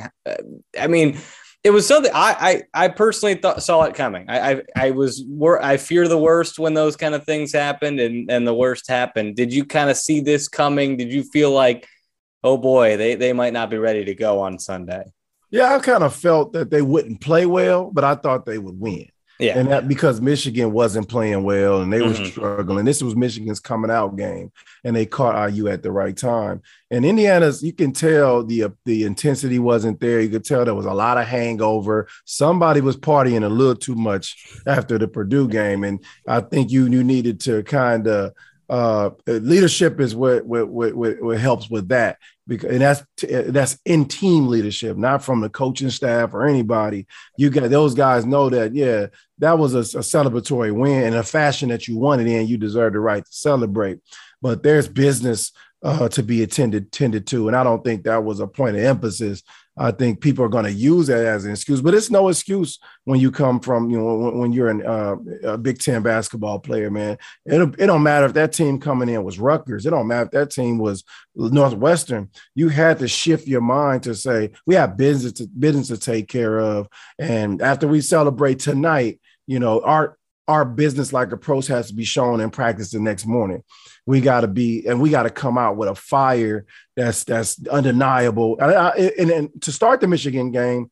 I 0.80 0.88
mean, 0.88 1.18
it 1.66 1.72
was 1.72 1.88
something 1.88 2.12
I 2.14 2.62
I, 2.76 2.86
I 2.86 2.88
personally 2.90 3.34
thought 3.34 3.64
saw 3.64 3.82
it 3.84 3.96
coming. 3.96 4.30
I, 4.30 4.52
I 4.52 4.62
I 4.76 4.92
was 4.92 5.26
I 5.60 5.78
fear 5.78 6.08
the 6.08 6.18
worst 6.18 6.60
when 6.60 6.76
those 6.76 6.96
kind 6.96 7.16
of 7.16 7.26
things 7.26 7.52
happened 7.52 8.00
and 8.00 8.30
and 8.30 8.48
the 8.48 8.54
worst 8.54 8.88
happened. 8.88 9.36
Did 9.36 9.52
you 9.52 9.66
kind 9.66 9.90
of 9.90 9.98
see 9.98 10.20
this 10.20 10.48
coming? 10.48 10.96
Did 10.96 11.12
you 11.12 11.24
feel 11.24 11.50
like, 11.50 11.88
oh 12.44 12.58
boy, 12.58 12.98
they 12.98 13.16
they 13.16 13.34
might 13.34 13.52
not 13.52 13.72
be 13.72 13.80
ready 13.80 14.06
to 14.06 14.14
go 14.14 14.42
on 14.42 14.60
Sunday? 14.60 15.06
Yeah, 15.50 15.74
I 15.74 15.80
kind 15.80 16.04
of 16.04 16.16
felt 16.16 16.54
that 16.54 16.70
they 16.70 16.84
wouldn't 16.84 17.20
play 17.20 17.48
well, 17.48 17.90
but 17.92 18.04
I 18.04 18.14
thought 18.14 18.46
they 18.46 18.60
would 18.60 18.80
win. 18.80 19.08
Yeah. 19.40 19.58
And 19.58 19.70
that 19.70 19.88
because 19.88 20.22
Michigan 20.22 20.72
wasn't 20.72 21.10
playing 21.10 21.44
well 21.44 21.82
and 21.82 21.92
they 21.92 22.00
mm-hmm. 22.00 22.24
were 22.24 22.30
struggling. 22.30 22.86
This 22.86 23.04
was 23.04 23.16
Michigan's 23.16 23.60
coming 23.60 23.92
out 23.92 24.16
game 24.16 24.52
and 24.84 24.96
they 24.96 25.06
caught 25.06 25.52
IU 25.52 25.68
at 25.68 25.84
the 25.84 25.92
right 25.92 26.16
time. 26.16 26.62
And 26.90 27.06
Indiana's, 27.06 27.62
you 27.62 27.74
can 27.74 27.92
tell 27.92 28.44
the 28.44 28.72
the 28.86 29.04
intensity 29.04 29.60
wasn't 29.60 30.00
there. 30.00 30.22
You 30.22 30.30
could 30.30 30.46
tell 30.46 30.64
there 30.64 30.74
was 30.74 30.86
a 30.86 30.94
lot 30.94 31.18
of 31.18 31.28
hangover. 31.28 32.08
Somebody 32.24 32.80
was 32.80 32.96
partying 32.96 33.44
a 33.44 33.50
little 33.50 33.76
too 33.76 33.96
much 33.96 34.58
after 34.66 34.98
the 34.98 35.08
Purdue 35.08 35.50
game. 35.50 35.84
And 35.84 36.04
I 36.28 36.40
think 36.40 36.72
you 36.72 36.88
you 36.88 37.04
needed 37.04 37.40
to 37.42 37.64
kind 37.64 38.08
of 38.08 38.34
uh, 38.70 39.12
leadership 39.28 40.00
is 40.00 40.16
what, 40.16 40.46
what 40.46 40.70
what, 40.70 41.22
what 41.22 41.38
helps 41.40 41.70
with 41.70 41.90
that 41.90 42.18
because 42.48 42.72
and 42.72 42.82
that's 42.82 43.04
that's 43.50 43.78
in 43.86 44.06
team 44.06 44.48
leadership, 44.48 44.98
not 44.98 45.24
from 45.24 45.42
the 45.42 45.50
coaching 45.50 45.90
staff 45.90 46.34
or 46.34 46.46
anybody. 46.46 47.08
You 47.38 47.50
got 47.50 47.70
those 47.70 47.96
guys 47.96 48.26
know 48.26 48.50
that 48.50 48.74
yeah, 48.74 49.08
that 49.40 49.58
was 49.58 49.74
a, 49.74 49.80
a 49.80 50.02
celebratory 50.02 50.74
win 50.74 51.04
in 51.04 51.16
a 51.16 51.24
fashion 51.24 51.70
that 51.70 51.88
you 51.88 51.98
wanted 51.98 52.28
in. 52.28 52.48
You 52.48 52.58
deserve 52.58 52.94
the 52.94 53.00
right 53.00 53.26
to 53.26 53.32
celebrate, 53.32 54.00
but 54.42 54.64
there's 54.64 54.88
business 54.88 55.52
uh, 55.84 56.10
to 56.10 56.24
be 56.24 56.44
attended 56.44 56.92
tended 56.92 57.28
to, 57.28 57.48
and 57.48 57.56
I 57.56 57.64
don't 57.64 57.84
think 57.84 58.04
that 58.04 58.24
was 58.24 58.40
a 58.40 58.48
point 58.48 58.76
of 58.76 58.84
emphasis 58.84 59.44
I 59.78 59.92
think 59.92 60.22
people 60.22 60.46
are 60.46 60.50
going 60.50 60.66
to 60.66 60.72
use 60.72 61.08
that 61.08 61.26
as 61.26 61.46
an 61.46 61.52
excuse, 61.52 61.82
but 61.82 61.94
it's 61.94 62.10
no 62.10 62.30
excuse 62.30 62.80
when 63.04 63.20
you 63.20 63.30
come 63.30 63.60
from, 63.60 63.90
you 63.90 63.98
know, 63.98 64.16
when, 64.16 64.38
when 64.38 64.54
you're 64.54 64.70
an, 64.70 64.86
uh, 64.86 65.16
a 65.44 65.58
Big 65.58 65.80
Ten 65.80 66.02
basketball 66.02 66.60
player, 66.60 66.90
man. 66.90 67.18
It, 67.46 67.62
it 67.78 67.88
don't 67.88 68.04
matter 68.04 68.26
if 68.26 68.34
that 68.34 68.54
team 68.54 68.80
coming 68.80 69.10
in 69.10 69.24
was 69.24 69.38
Rutgers. 69.38 69.86
It 69.86 69.90
don't 69.90 70.08
matter 70.08 70.26
if 70.26 70.32
that 70.32 70.52
team 70.52 70.78
was 70.78 71.04
Northwestern. 71.36 72.30
You 72.56 72.70
had 72.70 73.00
to 73.00 73.08
shift 73.08 73.48
your 73.48 73.62
mind 73.62 74.04
to 74.04 74.16
say, 74.16 74.52
we 74.66 74.76
have 74.76 74.98
business 74.98 75.34
to, 75.34 75.48
business 75.48 75.88
to 75.90 75.98
take 75.98 76.30
care 76.30 76.58
of. 76.58 76.88
And 77.20 77.62
after 77.62 77.88
we 77.88 78.02
celebrate 78.02 78.60
tonight, 78.60 79.20
you 79.46 79.60
know, 79.60 79.82
our, 79.82 80.18
our 80.48 80.66
business 80.66 81.12
like 81.12 81.32
approach 81.32 81.68
has 81.68 81.88
to 81.88 81.96
be 81.96 82.04
shown 82.04 82.40
in 82.40 82.50
practice 82.50 82.92
the 82.92 83.00
next 83.00 83.26
morning 83.26 83.64
we 84.06 84.22
got 84.22 84.42
to 84.42 84.48
be 84.48 84.86
and 84.88 85.02
we 85.02 85.10
got 85.10 85.24
to 85.24 85.30
come 85.30 85.58
out 85.58 85.78
with 85.78 85.90
a 85.90 85.96
fire 85.96 86.66
that's 86.96 87.24
that's 87.24 87.66
undeniable. 87.68 88.58
And, 88.60 88.72
I, 88.72 88.90
and, 88.90 89.32
and, 89.32 89.62
to 89.62 89.72
start 89.72 90.02
the 90.02 90.08
Michigan 90.08 90.52
game, 90.52 90.92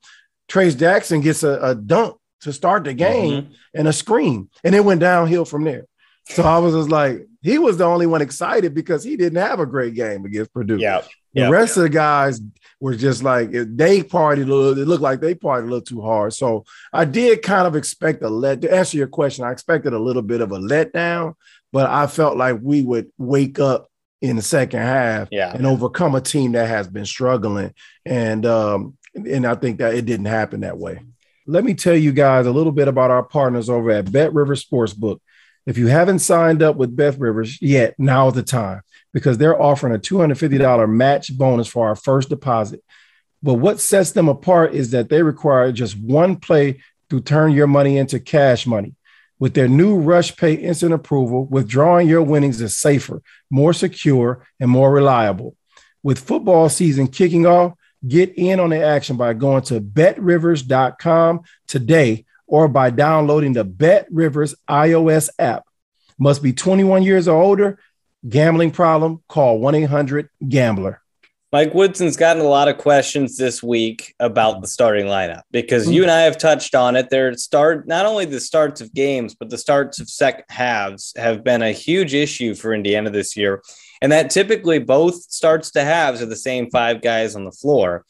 Trayce 0.50 0.78
Jackson 0.78 1.22
gets 1.22 1.44
a, 1.44 1.60
a 1.62 1.76
dunk 1.76 2.18
to 2.42 2.52
start 2.52 2.84
the 2.84 2.94
game 2.94 3.44
mm-hmm. 3.44 3.54
and 3.74 3.88
a 3.88 3.94
screen, 3.94 4.50
and 4.64 4.76
it 4.76 4.84
went 4.84 5.00
downhill 5.00 5.46
from 5.46 5.64
there. 5.64 5.86
So 6.26 6.44
I 6.44 6.58
was 6.58 6.74
just 6.74 6.90
like, 6.90 7.28
he 7.42 7.58
was 7.58 7.78
the 7.78 7.86
only 7.86 8.08
one 8.08 8.22
excited 8.22 8.74
because 8.74 9.04
he 9.04 9.18
didn't 9.18 9.42
have 9.42 9.60
a 9.60 9.66
great 9.66 9.94
game 9.94 10.26
against 10.26 10.54
Purdue. 10.54 10.78
Yeah. 10.78 11.02
The 11.34 11.50
rest 11.50 11.78
of 11.78 11.84
the 11.84 11.90
guys 11.90 12.40
were 12.80 12.96
just 12.96 13.24
like 13.24 13.52
they 13.52 14.02
partied 14.02 14.44
a 14.44 14.54
little. 14.54 14.78
It 14.78 14.88
looked 14.88 15.02
like 15.02 15.22
they 15.22 15.36
partied 15.36 15.64
a 15.64 15.72
little 15.72 15.82
too 15.82 16.02
hard. 16.02 16.34
So 16.34 16.66
I 16.92 17.06
did 17.06 17.42
kind 17.42 17.66
of 17.66 17.76
expect 17.76 18.22
a 18.24 18.30
let. 18.30 18.62
To 18.62 18.74
answer 18.74 18.98
your 18.98 19.08
question, 19.08 19.46
I 19.46 19.52
expected 19.52 19.94
a 19.94 20.00
little 20.00 20.22
bit 20.22 20.42
of 20.42 20.52
a 20.52 20.58
letdown, 20.58 21.36
but 21.72 21.90
I 21.90 22.08
felt 22.08 22.38
like 22.38 22.60
we 22.62 22.82
would 22.82 23.10
wake 23.18 23.58
up 23.58 23.88
in 24.22 24.36
the 24.36 24.42
second 24.42 24.82
half 24.82 25.30
yeah. 25.32 25.54
and 25.54 25.66
overcome 25.66 26.16
a 26.16 26.22
team 26.22 26.54
that 26.54 26.68
has 26.68 26.88
been 26.88 27.06
struggling. 27.06 27.74
And 28.06 28.46
um, 28.46 28.98
and 29.16 29.46
I 29.46 29.56
think 29.56 29.80
that 29.80 29.96
it 29.96 30.06
didn't 30.06 30.26
happen 30.26 30.62
that 30.62 30.78
way. 30.78 31.00
Let 31.48 31.64
me 31.64 31.74
tell 31.74 31.96
you 31.96 32.12
guys 32.12 32.46
a 32.46 32.52
little 32.52 32.72
bit 32.72 32.88
about 32.88 33.12
our 33.12 33.24
partners 33.24 33.70
over 33.70 33.92
at 33.92 34.12
Bet 34.12 34.34
River 34.34 34.56
Sportsbook. 34.56 35.20
If 35.66 35.78
you 35.78 35.88
haven't 35.88 36.20
signed 36.20 36.62
up 36.62 36.76
with 36.76 36.96
Bet 36.96 37.18
Rivers 37.18 37.62
yet, 37.62 37.96
now 37.98 38.28
is 38.28 38.34
the 38.34 38.44
time 38.44 38.82
because 39.14 39.38
they're 39.38 39.62
offering 39.62 39.96
a 39.96 40.00
$250 40.00 40.90
match 40.90 41.38
bonus 41.38 41.68
for 41.68 41.88
our 41.88 41.96
first 41.96 42.30
deposit. 42.30 42.84
But 43.42 43.56
what 43.56 43.80
sets 43.80 44.12
them 44.12 44.28
apart 44.28 44.74
is 44.74 44.92
that 44.92 45.10
they 45.10 45.22
require 45.22 45.72
just 45.72 45.98
one 45.98 46.38
play 46.38 46.82
to 47.10 47.22
turn 47.22 47.52
your 47.52 47.68
money 47.68 47.98
into 47.98 48.20
cash 48.20 48.66
money. 48.66 48.96
With 49.38 49.54
their 49.54 49.68
new 49.68 49.98
Rush 49.98 50.36
Pay 50.38 50.54
instant 50.54 50.94
approval, 50.94 51.46
withdrawing 51.46 52.08
your 52.08 52.22
winnings 52.22 52.62
is 52.62 52.78
safer, 52.78 53.22
more 53.50 53.74
secure, 53.74 54.48
and 54.60 54.70
more 54.70 54.92
reliable. 54.92 55.56
With 56.02 56.20
football 56.20 56.70
season 56.70 57.08
kicking 57.08 57.46
off, 57.46 57.74
get 58.08 58.34
in 58.36 58.60
on 58.60 58.70
the 58.70 58.82
action 58.82 59.18
by 59.18 59.34
going 59.34 59.64
to 59.64 59.80
betrivers.com 59.82 61.42
today 61.68 62.26
or 62.48 62.68
by 62.68 62.90
downloading 62.90 63.54
the 63.54 63.66
BetRivers 63.66 64.56
iOS 64.70 65.30
app. 65.40 65.66
Must 66.18 66.42
be 66.42 66.54
21 66.54 67.04
years 67.04 67.28
or 67.28 67.42
older 67.42 67.80
Gambling 68.28 68.72
problem? 68.72 69.22
Call 69.28 69.60
1 69.60 69.76
800 69.76 70.30
Gambler. 70.48 71.02
Mike 71.52 71.74
Woodson's 71.76 72.18
gotten 72.18 72.42
a 72.42 72.48
lot 72.48 72.68
of 72.68 72.80
questions 72.80 73.38
this 73.38 73.62
week 73.62 74.16
about 74.20 74.62
the 74.62 74.68
starting 74.68 75.06
lineup 75.06 75.44
because 75.52 75.86
hmm. 75.86 75.92
you 75.92 76.02
and 76.02 76.10
I 76.10 76.22
have 76.22 76.38
touched 76.38 76.74
on 76.74 76.96
it. 76.96 77.10
There 77.12 77.32
start 77.36 77.88
not 77.88 78.08
only 78.08 78.26
the 78.26 78.40
starts 78.40 78.82
of 78.82 78.94
games, 78.94 79.36
but 79.36 79.50
the 79.50 79.58
starts 79.58 80.00
of 80.00 80.10
second 80.10 80.46
halves 80.50 81.14
have 81.16 81.44
been 81.44 81.62
a 81.62 81.72
huge 81.72 82.16
issue 82.16 82.56
for 82.56 82.74
Indiana 82.74 83.12
this 83.12 83.38
year. 83.38 83.62
And 84.02 84.12
that 84.12 84.32
typically 84.32 84.80
both 84.80 85.16
starts 85.32 85.70
to 85.72 85.84
halves 85.84 86.22
are 86.22 86.26
the 86.26 86.36
same 86.36 86.72
five 86.72 87.02
guys 87.02 87.36
on 87.36 87.46
the 87.46 87.52
floor. 87.52 88.04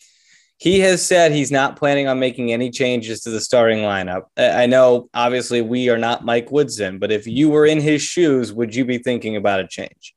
He 0.57 0.79
has 0.79 1.05
said 1.05 1.31
he's 1.31 1.51
not 1.51 1.75
planning 1.75 2.07
on 2.07 2.19
making 2.19 2.53
any 2.53 2.69
changes 2.69 3.21
to 3.21 3.29
the 3.29 3.41
starting 3.41 3.79
lineup. 3.79 4.23
I 4.37 4.65
know, 4.65 5.09
obviously, 5.13 5.61
we 5.61 5.89
are 5.89 5.97
not 5.97 6.23
Mike 6.23 6.51
Woodson, 6.51 6.99
but 6.99 7.11
if 7.11 7.27
you 7.27 7.49
were 7.49 7.65
in 7.65 7.81
his 7.81 8.01
shoes, 8.01 8.53
would 8.53 8.73
you 8.73 8.85
be 8.85 8.97
thinking 8.97 9.35
about 9.35 9.59
a 9.59 9.67
change? 9.67 10.15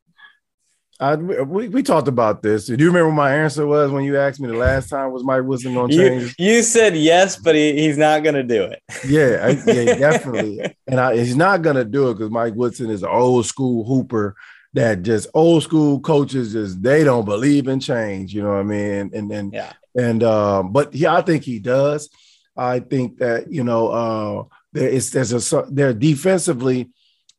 I, 0.98 1.14
we, 1.16 1.68
we 1.68 1.82
talked 1.82 2.08
about 2.08 2.42
this. 2.42 2.66
Do 2.66 2.72
you 2.72 2.86
remember 2.86 3.08
what 3.08 3.16
my 3.16 3.34
answer 3.34 3.66
was 3.66 3.90
when 3.90 4.04
you 4.04 4.16
asked 4.18 4.40
me 4.40 4.48
the 4.48 4.54
last 4.54 4.88
time? 4.88 5.12
Was 5.12 5.24
Mike 5.24 5.42
Woodson 5.42 5.74
going 5.74 5.90
to 5.90 5.96
change? 5.96 6.34
You, 6.38 6.54
you, 6.54 6.62
said 6.62 6.96
yes, 6.96 7.36
but 7.36 7.54
he, 7.54 7.74
he's 7.74 7.98
not 7.98 8.22
going 8.22 8.34
to 8.34 8.42
do 8.42 8.64
it. 8.64 8.82
Yeah, 9.06 9.40
I, 9.42 9.50
yeah, 9.72 9.94
definitely. 9.96 10.74
and 10.86 10.98
I, 10.98 11.16
he's 11.18 11.36
not 11.36 11.60
going 11.60 11.76
to 11.76 11.84
do 11.84 12.10
it 12.10 12.14
because 12.14 12.30
Mike 12.30 12.54
Woodson 12.54 12.88
is 12.88 13.02
an 13.02 13.10
old 13.10 13.44
school 13.44 13.84
hooper 13.84 14.36
that 14.72 15.02
just 15.02 15.28
old 15.34 15.62
school 15.62 16.00
coaches 16.00 16.52
just 16.52 16.82
they 16.82 17.04
don't 17.04 17.24
believe 17.24 17.68
in 17.68 17.80
change. 17.80 18.32
You 18.32 18.42
know 18.42 18.50
what 18.50 18.60
I 18.60 18.62
mean? 18.62 19.10
And 19.12 19.32
and 19.32 19.52
yeah. 19.52 19.72
And 19.96 20.22
um, 20.22 20.72
but 20.72 20.94
yeah, 20.94 21.14
I 21.14 21.22
think 21.22 21.42
he 21.42 21.58
does. 21.58 22.10
I 22.56 22.80
think 22.80 23.18
that 23.18 23.52
you 23.52 23.64
know 23.64 23.88
uh, 23.88 24.44
there 24.72 24.88
is 24.88 25.10
there's 25.10 25.52
a 25.52 25.64
they're 25.70 25.94
defensively 25.94 26.90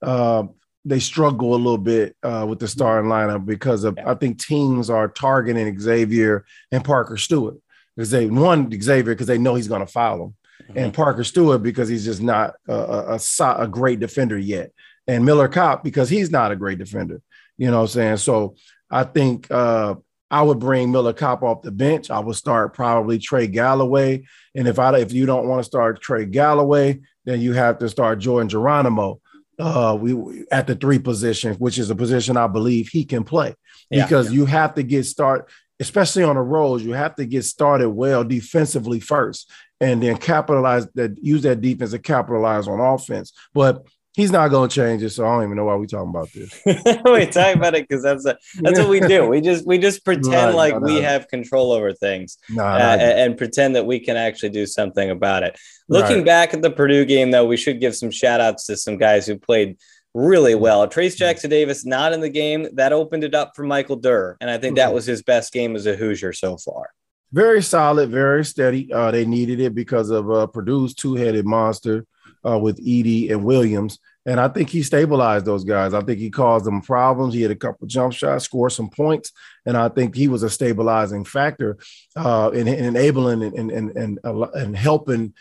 uh, 0.02 0.44
they 0.86 1.00
struggle 1.00 1.54
a 1.54 1.58
little 1.58 1.78
bit 1.78 2.16
uh, 2.24 2.46
with 2.48 2.60
the 2.60 2.68
starting 2.68 3.10
lineup 3.10 3.46
because 3.46 3.84
of 3.84 3.98
I 4.06 4.16
think 4.16 4.42
teams 4.42 4.90
are 4.90 5.08
targeting 5.08 5.80
Xavier 5.80 6.46
and 6.72 6.84
Parker 6.84 7.18
Stewart 7.18 7.58
because 7.96 8.12
they 8.12 8.28
one 8.28 8.72
Xavier 8.72 9.14
because 9.14 9.28
they 9.28 9.38
know 9.38 9.56
he's 9.56 9.68
going 9.68 9.86
to 9.86 9.92
foul 9.92 10.24
him, 10.24 10.36
mm-hmm. 10.64 10.78
and 10.78 10.94
Parker 10.94 11.24
Stewart 11.24 11.62
because 11.62 11.90
he's 11.90 12.06
just 12.06 12.22
not 12.22 12.56
a, 12.68 13.20
a, 13.20 13.20
a, 13.40 13.68
great 13.68 14.00
defender 14.00 14.38
yet, 14.38 14.72
and 15.08 15.26
Miller 15.26 15.48
Kopp 15.48 15.84
because 15.84 16.10
he's 16.10 16.32
not 16.32 16.52
a 16.52 16.56
great 16.56 16.78
defender. 16.78 17.22
You 17.58 17.70
know 17.72 17.78
what 17.78 17.84
I'm 17.84 17.88
saying? 17.90 18.18
So 18.18 18.56
I 18.90 19.04
think 19.04 19.50
uh, 19.52 19.96
I 20.30 20.42
would 20.42 20.60
bring 20.60 20.92
Miller 20.92 21.14
Kopp 21.14 21.42
off 21.44 21.62
the 21.62 21.72
bench. 21.72 22.12
I 22.12 22.20
would 22.20 22.36
start 22.36 22.74
probably 22.74 23.18
Trey 23.18 23.48
Galloway. 23.48 24.24
And 24.56 24.68
if 24.68 24.80
I 24.80 24.98
if 24.98 25.14
you 25.14 25.26
don't 25.26 25.48
want 25.48 25.60
to 25.60 25.64
start 25.64 26.02
Trey 26.02 26.26
Galloway, 26.26 27.00
then 27.26 27.40
you 27.42 27.54
have 27.54 27.80
to 27.80 27.90
start 27.90 28.20
Jordan 28.20 28.50
Geronimo. 28.50 29.22
Uh, 29.60 29.98
we 30.00 30.46
at 30.52 30.68
the 30.68 30.76
three 30.76 31.00
position, 31.00 31.56
which 31.56 31.80
is 31.80 31.90
a 31.90 31.96
position 31.96 32.38
I 32.38 32.48
believe 32.48 32.90
he 32.90 33.06
can 33.06 33.24
play 33.24 33.56
because 33.90 34.28
yeah. 34.28 34.36
you 34.36 34.46
have 34.46 34.76
to 34.76 34.84
get 34.84 35.06
start, 35.06 35.50
especially 35.80 36.24
on 36.24 36.36
the 36.36 36.42
roads. 36.42 36.84
You 36.84 36.94
have 36.94 37.16
to 37.16 37.26
get 37.26 37.44
started 37.44 37.90
well 37.90 38.24
defensively 38.24 39.00
first, 39.00 39.50
and 39.80 40.04
then 40.04 40.18
capitalize 40.18 40.88
that 40.94 41.18
use 41.24 41.42
that 41.44 41.62
defense 41.62 41.92
to 41.92 42.00
capitalize 42.00 42.68
on 42.68 42.80
offense. 42.80 43.34
But 43.54 43.88
He's 44.18 44.32
not 44.32 44.48
going 44.48 44.68
to 44.68 44.76
change 44.76 45.04
it, 45.04 45.12
so 45.12 45.28
I 45.28 45.36
don't 45.36 45.44
even 45.44 45.58
know 45.58 45.66
why 45.66 45.76
we're 45.76 45.86
talking 45.86 46.10
about 46.10 46.34
this. 46.34 46.60
we 46.66 47.28
talk 47.28 47.56
about 47.56 47.76
it 47.76 47.88
because 47.88 48.02
that's 48.02 48.26
a, 48.26 48.36
that's 48.62 48.80
what 48.80 48.90
we 48.90 49.00
do. 49.00 49.28
We 49.28 49.42
just 49.42 49.68
we 49.68 49.78
just 49.78 50.04
pretend 50.06 50.56
like 50.56 50.74
no, 50.74 50.80
no. 50.80 50.86
we 50.88 51.02
have 51.02 51.28
control 51.28 51.72
over 51.72 51.94
things 51.94 52.40
uh, 52.58 52.64
and, 52.64 53.02
and, 53.02 53.38
pretend 53.38 53.76
that 53.76 53.86
we 53.86 54.00
can 54.00 54.18
actually 54.18 54.50
do 54.50 54.66
something 54.66 55.12
about 55.12 55.44
it. 55.44 55.60
Looking 55.88 56.18
right. 56.18 56.26
back 56.26 56.56
at 56.56 56.64
the 56.64 56.72
Purdue 56.72 57.06
game, 57.06 57.30
though, 57.30 57.46
we 57.46 57.58
should 57.58 57.80
give 57.80 57.96
some 57.96 58.10
shout 58.10 58.42
outs 58.42 58.66
to 58.66 58.76
some 58.76 58.98
guys 58.98 59.28
who 59.28 59.38
played 59.38 59.78
really 60.16 60.56
well. 60.56 60.88
Trayce 60.88 61.16
Jackson 61.16 61.52
Davis 61.52 61.86
not 61.86 62.12
in 62.12 62.20
the 62.20 62.30
game 62.30 62.70
that 62.74 62.94
opened 62.94 63.24
it 63.24 63.36
up 63.36 63.52
for 63.56 63.62
Michael 63.62 63.98
Durr, 63.98 64.36
and 64.42 64.50
I 64.50 64.58
think 64.58 64.78
that 64.78 64.96
was 64.96 65.06
his 65.06 65.22
best 65.22 65.54
game 65.54 65.76
as 65.76 65.86
a 65.86 65.96
Hoosier 65.96 66.34
so 66.34 66.58
far. 66.58 66.90
Very 67.32 67.62
solid, 67.62 68.10
very 68.10 68.44
steady. 68.44 68.92
Uh, 68.92 69.12
they 69.12 69.26
needed 69.28 69.60
it 69.60 69.76
because 69.76 70.10
of 70.10 70.32
uh, 70.32 70.48
Purdue's 70.48 70.96
two 70.96 71.14
headed 71.14 71.46
monster 71.46 72.08
uh, 72.48 72.58
with 72.58 72.84
Edey 72.86 73.32
and 73.32 73.44
Williams. 73.44 74.00
And 74.26 74.40
I 74.40 74.50
think 74.50 74.70
he 74.70 74.84
stabilized 74.84 75.46
those 75.46 75.64
guys. 75.64 75.94
I 75.94 76.02
think 76.02 76.20
he 76.20 76.30
caused 76.30 76.66
them 76.66 76.82
problems. 76.82 77.34
He 77.34 77.42
had 77.42 77.52
a 77.52 77.56
couple 77.56 77.88
jump 77.88 78.14
shots, 78.14 78.46
scored 78.46 78.74
some 78.74 78.90
points, 78.90 79.32
and 79.66 79.78
I 79.78 79.88
think 79.88 80.16
he 80.16 80.28
was 80.28 80.44
a 80.44 80.50
stabilizing 80.50 81.24
factor 81.24 81.78
uh, 82.16 82.52
in, 82.54 82.68
in, 82.68 82.84
enabling 82.84 83.44
and 83.44 83.54
and 83.54 83.72
and 83.72 84.20
and, 84.24 84.44
and 84.54 84.78
helping 84.78 85.34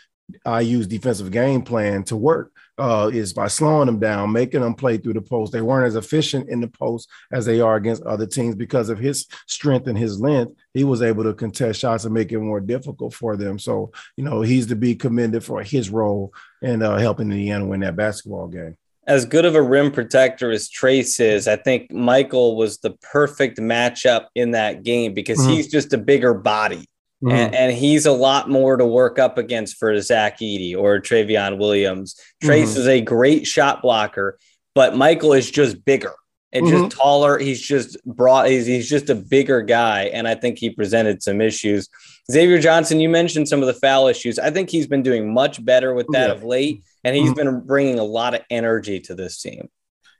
IU's 0.45 0.87
defensive 0.87 1.31
game 1.31 1.63
plan 1.63 2.03
to 2.05 2.15
work 2.15 2.51
uh, 2.77 3.09
is 3.13 3.33
by 3.33 3.47
slowing 3.47 3.87
them 3.87 3.99
down, 3.99 4.31
making 4.31 4.61
them 4.61 4.75
play 4.75 4.97
through 4.97 5.13
the 5.13 5.21
post. 5.21 5.51
They 5.51 5.61
weren't 5.61 5.87
as 5.87 5.95
efficient 5.95 6.49
in 6.49 6.61
the 6.61 6.67
post 6.67 7.09
as 7.31 7.45
they 7.45 7.59
are 7.59 7.75
against 7.75 8.03
other 8.03 8.27
teams 8.27 8.55
because 8.55 8.89
of 8.89 8.99
his 8.99 9.27
strength 9.47 9.87
and 9.87 9.97
his 9.97 10.19
length. 10.19 10.53
He 10.73 10.83
was 10.83 11.01
able 11.01 11.23
to 11.23 11.33
contest 11.33 11.79
shots 11.79 12.05
and 12.05 12.13
make 12.13 12.31
it 12.31 12.39
more 12.39 12.59
difficult 12.59 13.13
for 13.13 13.35
them. 13.35 13.57
So, 13.57 13.91
you 14.15 14.23
know, 14.23 14.41
he's 14.41 14.67
to 14.67 14.75
be 14.75 14.95
commended 14.95 15.43
for 15.43 15.63
his 15.63 15.89
role 15.89 16.33
in 16.61 16.83
uh, 16.83 16.97
helping 16.97 17.31
Indiana 17.31 17.65
win 17.65 17.79
that 17.81 17.95
basketball 17.95 18.47
game. 18.47 18.77
As 19.07 19.25
good 19.25 19.45
of 19.45 19.55
a 19.55 19.61
rim 19.61 19.91
protector 19.91 20.51
as 20.51 20.69
Trayce 20.69 21.21
is, 21.21 21.47
I 21.47 21.55
think 21.55 21.91
Michael 21.91 22.57
was 22.57 22.79
the 22.79 22.91
perfect 23.01 23.57
matchup 23.57 24.25
in 24.35 24.51
that 24.51 24.83
game 24.83 25.13
because 25.13 25.39
mm-hmm. 25.39 25.51
he's 25.51 25.71
just 25.71 25.93
a 25.93 25.97
bigger 25.97 26.33
body. 26.33 26.85
Mm-hmm. 27.23 27.35
And, 27.35 27.55
and, 27.55 27.75
he's 27.75 28.05
a 28.05 28.11
lot 28.11 28.47
more 28.47 28.77
to 28.77 28.85
work 28.85 29.17
up 29.17 29.39
against 29.39 29.77
for 29.77 29.99
Zach 30.01 30.39
Edey 30.39 30.77
or 30.77 30.99
Trevion 30.99 31.57
Williams. 31.57 32.15
Trayce 32.43 32.65
mm-hmm. 32.65 32.79
is 32.79 32.87
a 32.87 33.01
great 33.01 33.47
shot 33.47 33.81
blocker, 33.81 34.37
but 34.75 34.95
Michael 34.95 35.33
is 35.33 35.49
just 35.49 35.83
bigger 35.83 36.13
and 36.51 36.67
mm-hmm. 36.67 36.83
just 36.83 36.95
taller. 36.95 37.39
He's 37.39 37.59
just 37.59 37.97
brought, 38.05 38.47
he's, 38.47 38.67
he's 38.67 38.87
just 38.87 39.09
a 39.09 39.15
bigger 39.15 39.63
guy. 39.63 40.03
And 40.13 40.27
I 40.27 40.35
think 40.35 40.59
he 40.59 40.69
presented 40.69 41.23
some 41.23 41.41
issues. 41.41 41.89
Xavier 42.31 42.59
Johnson, 42.59 42.99
you 42.99 43.09
mentioned 43.09 43.47
some 43.47 43.61
of 43.61 43.67
the 43.67 43.73
foul 43.73 44.07
issues. 44.07 44.37
I 44.37 44.51
think 44.51 44.69
he's 44.69 44.87
been 44.87 45.01
doing 45.01 45.33
much 45.33 45.63
better 45.63 45.95
with 45.95 46.07
that 46.11 46.27
yeah. 46.27 46.35
of 46.35 46.43
late, 46.43 46.83
and 47.03 47.15
he's 47.15 47.31
mm-hmm. 47.31 47.35
been 47.35 47.59
bringing 47.61 47.99
a 47.99 48.03
lot 48.03 48.35
of 48.35 48.41
energy 48.51 48.99
to 49.01 49.15
this 49.15 49.41
team. 49.41 49.69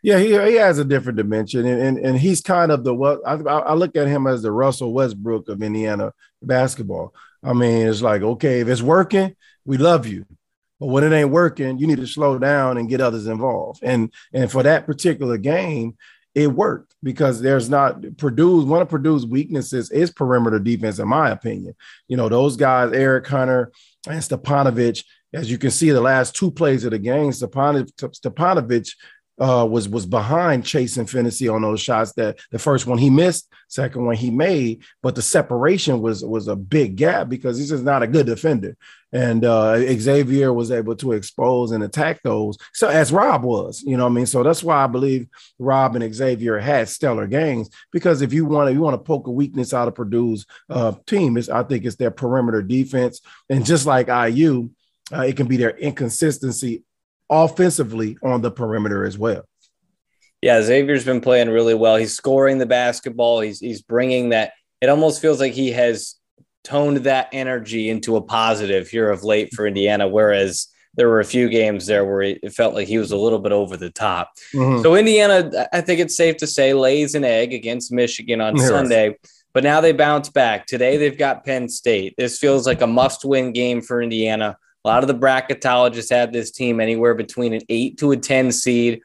Yeah, 0.08 0.20
he, 0.20 0.28
he 0.28 0.56
has 0.56 0.80
a 0.80 0.86
different 0.86 1.18
dimension, 1.18 1.66
and, 1.66 1.82
and 1.82 1.98
and 1.98 2.18
he's 2.18 2.40
kind 2.40 2.72
of 2.72 2.86
the 2.86 2.94
what 2.94 3.20
I, 3.28 3.34
I 3.34 3.74
look 3.74 3.98
at 3.98 4.08
him 4.08 4.26
as 4.26 4.42
the 4.42 4.54
Russell 4.54 4.94
Westbrook 4.94 5.50
of 5.50 5.62
Indiana 5.62 6.14
basketball. 6.42 7.14
I 7.44 7.52
mean, 7.52 7.86
it's 7.86 8.02
like 8.02 8.22
okay, 8.22 8.62
if 8.62 8.70
it's 8.70 8.82
working, 8.82 9.36
we 9.66 9.76
love 9.76 10.08
you, 10.08 10.26
but 10.80 10.86
when 10.86 11.04
it 11.04 11.12
ain't 11.12 11.32
working, 11.32 11.78
you 11.78 11.88
need 11.88 11.98
to 11.98 12.08
slow 12.08 12.40
down 12.40 12.78
and 12.78 12.88
get 12.88 13.02
others 13.02 13.28
involved. 13.28 13.82
And 13.84 14.14
and 14.32 14.50
for 14.50 14.64
that 14.64 14.86
particular 14.86 15.38
game, 15.38 15.98
it 16.34 16.48
worked 16.48 16.96
because 17.04 17.42
there's 17.42 17.70
not 17.70 18.02
Purdue's 18.16 18.64
One 18.64 18.82
of 18.82 18.88
Purdue's 18.88 19.26
weaknesses 19.26 19.92
is 19.92 20.10
perimeter 20.10 20.60
defense, 20.60 21.00
in 21.00 21.10
my 21.10 21.32
opinion. 21.32 21.76
You 22.08 22.16
know, 22.16 22.30
those 22.30 22.56
guys, 22.56 22.94
Eric 22.94 23.28
Hunter 23.28 23.74
and 24.08 24.22
Stefanovic. 24.22 25.04
As 25.34 25.52
you 25.52 25.58
can 25.58 25.72
see, 25.72 25.90
the 25.90 26.00
last 26.00 26.34
two 26.34 26.50
plays 26.50 26.86
of 26.86 26.92
the 26.92 26.98
game, 26.98 27.32
Stefanovic, 27.32 27.92
Stefanovic 27.92 28.90
uh, 29.40 29.68
was 29.70 29.88
was 29.88 30.06
behind 30.06 30.66
Chase 30.66 30.98
and 30.98 31.10
on 31.10 31.62
those 31.62 31.82
shots. 31.82 32.14
That 32.14 32.40
the 32.52 32.60
first 32.60 32.88
one 32.88 32.98
he 32.98 33.10
missed, 33.10 33.52
second 33.68 34.06
one 34.06 34.16
he 34.16 34.32
made, 34.32 34.84
but 35.04 35.16
the 35.16 35.22
separation 35.22 36.02
was 36.02 36.24
was 36.24 36.48
a 36.48 36.56
big 36.56 36.96
gap 36.96 37.30
because 37.30 37.58
he's 37.58 37.70
just 37.70 37.84
not 37.84 38.04
a 38.04 38.08
good 38.08 38.26
defender. 38.26 38.76
And 39.14 39.46
uh, 39.46 39.78
Xavier 39.98 40.52
was 40.52 40.70
able 40.70 40.96
to 40.98 41.14
expose 41.14 41.72
and 41.72 41.84
attack 41.84 42.22
those. 42.24 42.58
So 42.74 42.90
as 42.90 43.14
Rob 43.14 43.44
was, 43.44 43.82
you 43.84 43.96
know, 43.96 44.08
I 44.08 44.10
mean, 44.10 44.26
so 44.26 44.44
that's 44.44 44.64
why 44.64 44.84
I 44.84 44.88
believe 44.88 45.28
Rob 45.60 45.96
and 45.96 46.14
Xavier 46.14 46.60
had 46.60 46.90
stellar 46.90 47.26
games 47.26 47.70
because 47.94 48.22
if 48.22 48.34
you 48.34 48.46
want 48.46 48.68
to 48.68 48.74
you 48.74 48.82
want 48.82 48.96
to 48.96 48.98
poke 48.98 49.28
a 49.28 49.32
weakness 49.32 49.74
out 49.74 49.88
of 49.88 49.96
Purdue's 49.96 50.46
uh, 50.70 50.94
team, 51.06 51.38
is 51.38 51.50
I 51.50 51.64
think 51.64 51.86
it's 51.86 51.96
their 51.96 52.12
perimeter 52.12 52.62
defense, 52.62 53.22
and 53.50 53.66
just 53.66 53.86
like 53.86 54.08
IU. 54.08 54.70
Uh, 55.10 55.22
it 55.22 55.38
can 55.38 55.48
be 55.48 55.56
their 55.56 55.70
inconsistency 55.78 56.84
offensively 57.30 58.18
on 58.24 58.42
the 58.42 58.52
perimeter 58.52 59.06
as 59.06 59.18
well. 59.18 59.44
Yeah, 60.42 60.62
Xavier's 60.62 61.06
been 61.06 61.22
playing 61.22 61.50
really 61.50 61.74
well. 61.74 61.96
He's 61.96 62.14
scoring 62.14 62.58
the 62.58 62.66
basketball. 62.66 63.40
He's 63.40 63.60
he's 63.60 63.82
bringing 63.82 64.30
that. 64.30 64.54
It 64.82 64.90
almost 64.90 65.22
feels 65.22 65.40
like 65.40 65.54
he 65.54 65.72
has 65.72 66.16
toned 66.64 66.98
that 66.98 67.30
energy 67.32 67.90
into 67.90 68.16
a 68.18 68.22
positive 68.22 68.88
here 68.88 69.10
of 69.10 69.24
late 69.24 69.54
for 69.54 69.66
Indiana. 69.66 70.08
Whereas 70.08 70.68
there 70.96 71.08
were 71.08 71.20
a 71.20 71.26
few 71.26 71.50
games 71.50 71.86
there 71.86 72.06
where 72.06 72.22
it 72.22 72.54
felt 72.54 72.74
like 72.74 72.88
he 72.88 72.98
was 72.98 73.12
a 73.12 73.18
little 73.18 73.40
bit 73.40 73.52
over 73.52 73.78
the 73.78 73.90
top. 73.90 74.32
Mm-hmm. 74.54 74.82
So 74.84 74.96
Indiana, 74.96 75.68
I 75.72 75.82
think 75.82 76.00
it's 76.00 76.18
safe 76.18 76.38
to 76.38 76.48
say, 76.48 76.74
lays 76.74 77.16
an 77.16 77.24
egg 77.24 77.54
against 77.54 77.92
Michigan 77.92 78.42
on 78.42 78.58
yes. 78.58 78.68
Sunday. 78.68 79.16
But 79.54 79.64
now 79.64 79.82
they 79.82 79.92
bounce 79.92 80.30
back. 80.30 80.68
Today 80.68 80.98
they've 80.98 81.18
got 81.18 81.46
Penn 81.46 81.70
State. 81.70 82.16
This 82.18 82.38
feels 82.38 82.68
like 82.68 82.82
a 82.82 82.88
must-win 82.88 83.54
game 83.54 83.82
for 83.82 84.02
Indiana. 84.02 84.58
A 84.88 84.90
lot 84.90 85.04
of 85.04 85.10
the 85.10 85.16
bracketologists 85.16 86.12
have 86.12 86.32
this 86.32 86.50
team 86.50 86.80
anywhere 86.80 87.14
between 87.14 87.52
an 87.52 87.60
eight 87.68 87.98
to 87.98 88.12
a 88.12 88.18
10 88.18 88.54
seed. 88.54 89.02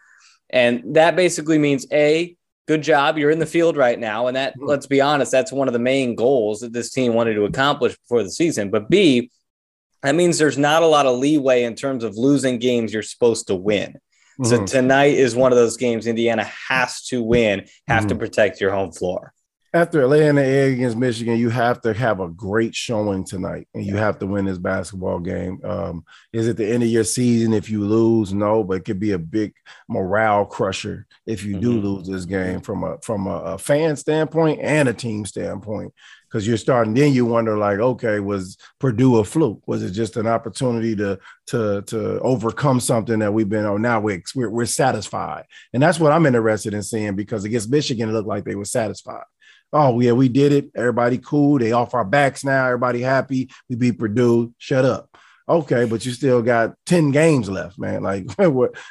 And 0.48 0.94
that 0.94 1.16
basically 1.16 1.58
means 1.58 1.88
A, 1.92 2.36
good 2.68 2.84
job. 2.84 3.18
You're 3.18 3.32
in 3.32 3.40
the 3.40 3.46
field 3.46 3.76
right 3.76 3.98
now. 3.98 4.28
And 4.28 4.36
that, 4.36 4.54
let's 4.60 4.86
be 4.86 5.00
honest, 5.00 5.32
that's 5.32 5.50
one 5.50 5.66
of 5.66 5.72
the 5.72 5.80
main 5.80 6.14
goals 6.14 6.60
that 6.60 6.72
this 6.72 6.92
team 6.92 7.14
wanted 7.14 7.34
to 7.34 7.46
accomplish 7.46 7.96
before 7.98 8.22
the 8.22 8.30
season. 8.30 8.70
But 8.70 8.90
B, 8.90 9.32
that 10.04 10.14
means 10.14 10.38
there's 10.38 10.56
not 10.56 10.84
a 10.84 10.86
lot 10.86 11.06
of 11.06 11.18
leeway 11.18 11.64
in 11.64 11.74
terms 11.74 12.04
of 12.04 12.16
losing 12.16 12.60
games 12.60 12.92
you're 12.92 13.02
supposed 13.02 13.48
to 13.48 13.56
win. 13.56 13.98
Mm-hmm. 14.38 14.44
So 14.44 14.64
tonight 14.64 15.14
is 15.14 15.34
one 15.34 15.50
of 15.50 15.58
those 15.58 15.76
games 15.76 16.06
Indiana 16.06 16.44
has 16.68 17.02
to 17.06 17.24
win, 17.24 17.66
have 17.88 18.02
mm-hmm. 18.02 18.08
to 18.10 18.14
protect 18.14 18.60
your 18.60 18.70
home 18.70 18.92
floor 18.92 19.34
after 19.74 20.06
laying 20.06 20.34
the 20.34 20.44
egg 20.44 20.74
against 20.74 20.98
Michigan, 20.98 21.38
you 21.38 21.48
have 21.48 21.80
to 21.80 21.94
have 21.94 22.20
a 22.20 22.28
great 22.28 22.74
showing 22.74 23.24
tonight, 23.24 23.68
and 23.72 23.84
you 23.84 23.96
have 23.96 24.18
to 24.18 24.26
win 24.26 24.44
this 24.44 24.58
basketball 24.58 25.18
game. 25.18 25.60
Um, 25.64 26.04
is 26.32 26.46
it 26.46 26.58
the 26.58 26.70
end 26.70 26.82
of 26.82 26.90
your 26.90 27.04
season 27.04 27.54
if 27.54 27.70
you 27.70 27.82
lose? 27.82 28.34
No, 28.34 28.62
but 28.64 28.78
it 28.78 28.84
could 28.84 29.00
be 29.00 29.12
a 29.12 29.18
big 29.18 29.54
morale 29.88 30.44
crusher 30.44 31.06
if 31.24 31.42
you 31.42 31.54
mm-hmm. 31.54 31.62
do 31.62 31.80
lose 31.80 32.06
this 32.06 32.26
game 32.26 32.60
from 32.60 32.84
a 32.84 32.98
from 32.98 33.26
a, 33.26 33.36
a 33.36 33.58
fan 33.58 33.96
standpoint 33.96 34.60
and 34.60 34.88
a 34.88 34.94
team 34.94 35.24
standpoint. 35.24 35.94
Because 36.28 36.46
you're 36.46 36.56
starting, 36.56 36.94
then 36.94 37.12
you 37.12 37.26
wonder, 37.26 37.58
like, 37.58 37.78
okay, 37.78 38.18
was 38.18 38.56
Purdue 38.78 39.18
a 39.18 39.24
fluke? 39.24 39.62
Was 39.66 39.82
it 39.82 39.90
just 39.90 40.16
an 40.16 40.26
opportunity 40.26 40.96
to 40.96 41.18
to 41.46 41.82
to 41.82 42.20
overcome 42.20 42.80
something 42.80 43.18
that 43.20 43.32
we've 43.32 43.48
been? 43.48 43.64
Oh, 43.64 43.78
now 43.78 44.00
we're 44.00 44.22
we're, 44.34 44.50
we're 44.50 44.66
satisfied, 44.66 45.44
and 45.72 45.82
that's 45.82 46.00
what 46.00 46.12
I'm 46.12 46.26
interested 46.26 46.74
in 46.74 46.82
seeing. 46.82 47.16
Because 47.16 47.44
against 47.44 47.70
Michigan, 47.70 48.10
it 48.10 48.12
looked 48.12 48.28
like 48.28 48.44
they 48.44 48.54
were 48.54 48.66
satisfied 48.66 49.24
oh 49.72 50.00
yeah, 50.00 50.12
we 50.12 50.28
did 50.28 50.52
it. 50.52 50.70
Everybody 50.74 51.18
cool. 51.18 51.58
They 51.58 51.72
off 51.72 51.94
our 51.94 52.04
backs 52.04 52.44
now. 52.44 52.66
Everybody 52.66 53.00
happy. 53.00 53.50
We 53.68 53.76
beat 53.76 53.98
Purdue. 53.98 54.54
Shut 54.58 54.84
up. 54.84 55.08
Okay, 55.48 55.86
but 55.86 56.06
you 56.06 56.12
still 56.12 56.40
got 56.40 56.74
10 56.86 57.10
games 57.10 57.50
left, 57.50 57.78
man. 57.78 58.02
Like 58.12 58.26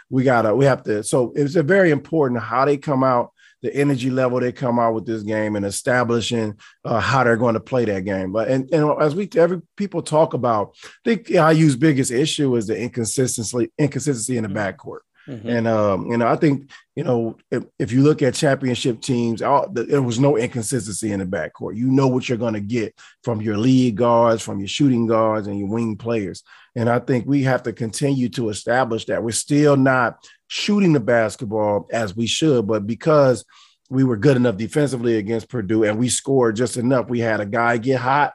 we 0.09 0.23
gotta, 0.23 0.55
we 0.55 0.65
have 0.65 0.83
to. 0.83 1.03
So 1.03 1.33
it's 1.35 1.55
a 1.55 1.63
very 1.63 1.91
important 1.91 2.41
how 2.41 2.65
they 2.65 2.77
come 2.77 3.03
out, 3.03 3.31
the 3.61 3.73
energy 3.75 4.09
level 4.09 4.39
they 4.39 4.51
come 4.51 4.79
out 4.79 4.93
with 4.93 5.05
this 5.05 5.23
game 5.23 5.55
and 5.55 5.65
establishing 5.65 6.57
uh, 6.83 6.99
how 6.99 7.23
they're 7.23 7.37
going 7.37 7.53
to 7.53 7.59
play 7.59 7.85
that 7.85 8.05
game. 8.05 8.31
But 8.31 8.47
and, 8.47 8.71
and 8.73 9.01
as 9.01 9.15
we 9.15 9.29
every 9.35 9.61
people 9.77 10.01
talk 10.01 10.33
about, 10.33 10.75
I 10.83 11.15
think 11.15 11.29
IU's 11.29 11.75
biggest 11.75 12.11
issue 12.11 12.55
is 12.55 12.67
the 12.67 12.77
inconsistency, 12.77 13.71
inconsistency 13.77 14.37
in 14.37 14.43
the 14.43 14.49
backcourt. 14.49 15.01
Mm-hmm. 15.31 15.49
And 15.49 15.67
um, 15.67 16.11
you 16.11 16.17
know, 16.17 16.27
I 16.27 16.35
think 16.35 16.69
you 16.95 17.05
know 17.05 17.37
if, 17.49 17.63
if 17.79 17.91
you 17.93 18.03
look 18.03 18.21
at 18.21 18.33
championship 18.33 19.01
teams, 19.01 19.41
all, 19.41 19.69
there 19.71 20.01
was 20.01 20.19
no 20.19 20.37
inconsistency 20.37 21.13
in 21.13 21.19
the 21.19 21.25
backcourt. 21.25 21.77
You 21.77 21.89
know 21.89 22.07
what 22.07 22.27
you're 22.27 22.37
going 22.37 22.55
to 22.55 22.59
get 22.59 22.93
from 23.23 23.41
your 23.41 23.57
lead 23.57 23.95
guards, 23.95 24.41
from 24.41 24.59
your 24.59 24.67
shooting 24.67 25.07
guards, 25.07 25.47
and 25.47 25.57
your 25.57 25.69
wing 25.69 25.95
players. 25.95 26.43
And 26.75 26.89
I 26.89 26.99
think 26.99 27.25
we 27.25 27.43
have 27.43 27.63
to 27.63 27.73
continue 27.73 28.27
to 28.29 28.49
establish 28.49 29.05
that 29.05 29.23
we're 29.23 29.31
still 29.31 29.77
not 29.77 30.17
shooting 30.47 30.91
the 30.91 30.99
basketball 30.99 31.87
as 31.93 32.13
we 32.13 32.27
should, 32.27 32.67
but 32.67 32.85
because 32.85 33.45
we 33.89 34.03
were 34.03 34.17
good 34.17 34.37
enough 34.37 34.57
defensively 34.57 35.17
against 35.17 35.49
Purdue 35.49 35.85
and 35.85 35.97
we 35.97 36.09
scored 36.09 36.57
just 36.57 36.75
enough, 36.75 37.09
we 37.09 37.19
had 37.19 37.39
a 37.39 37.45
guy 37.45 37.77
get 37.77 37.99
hot 37.99 38.33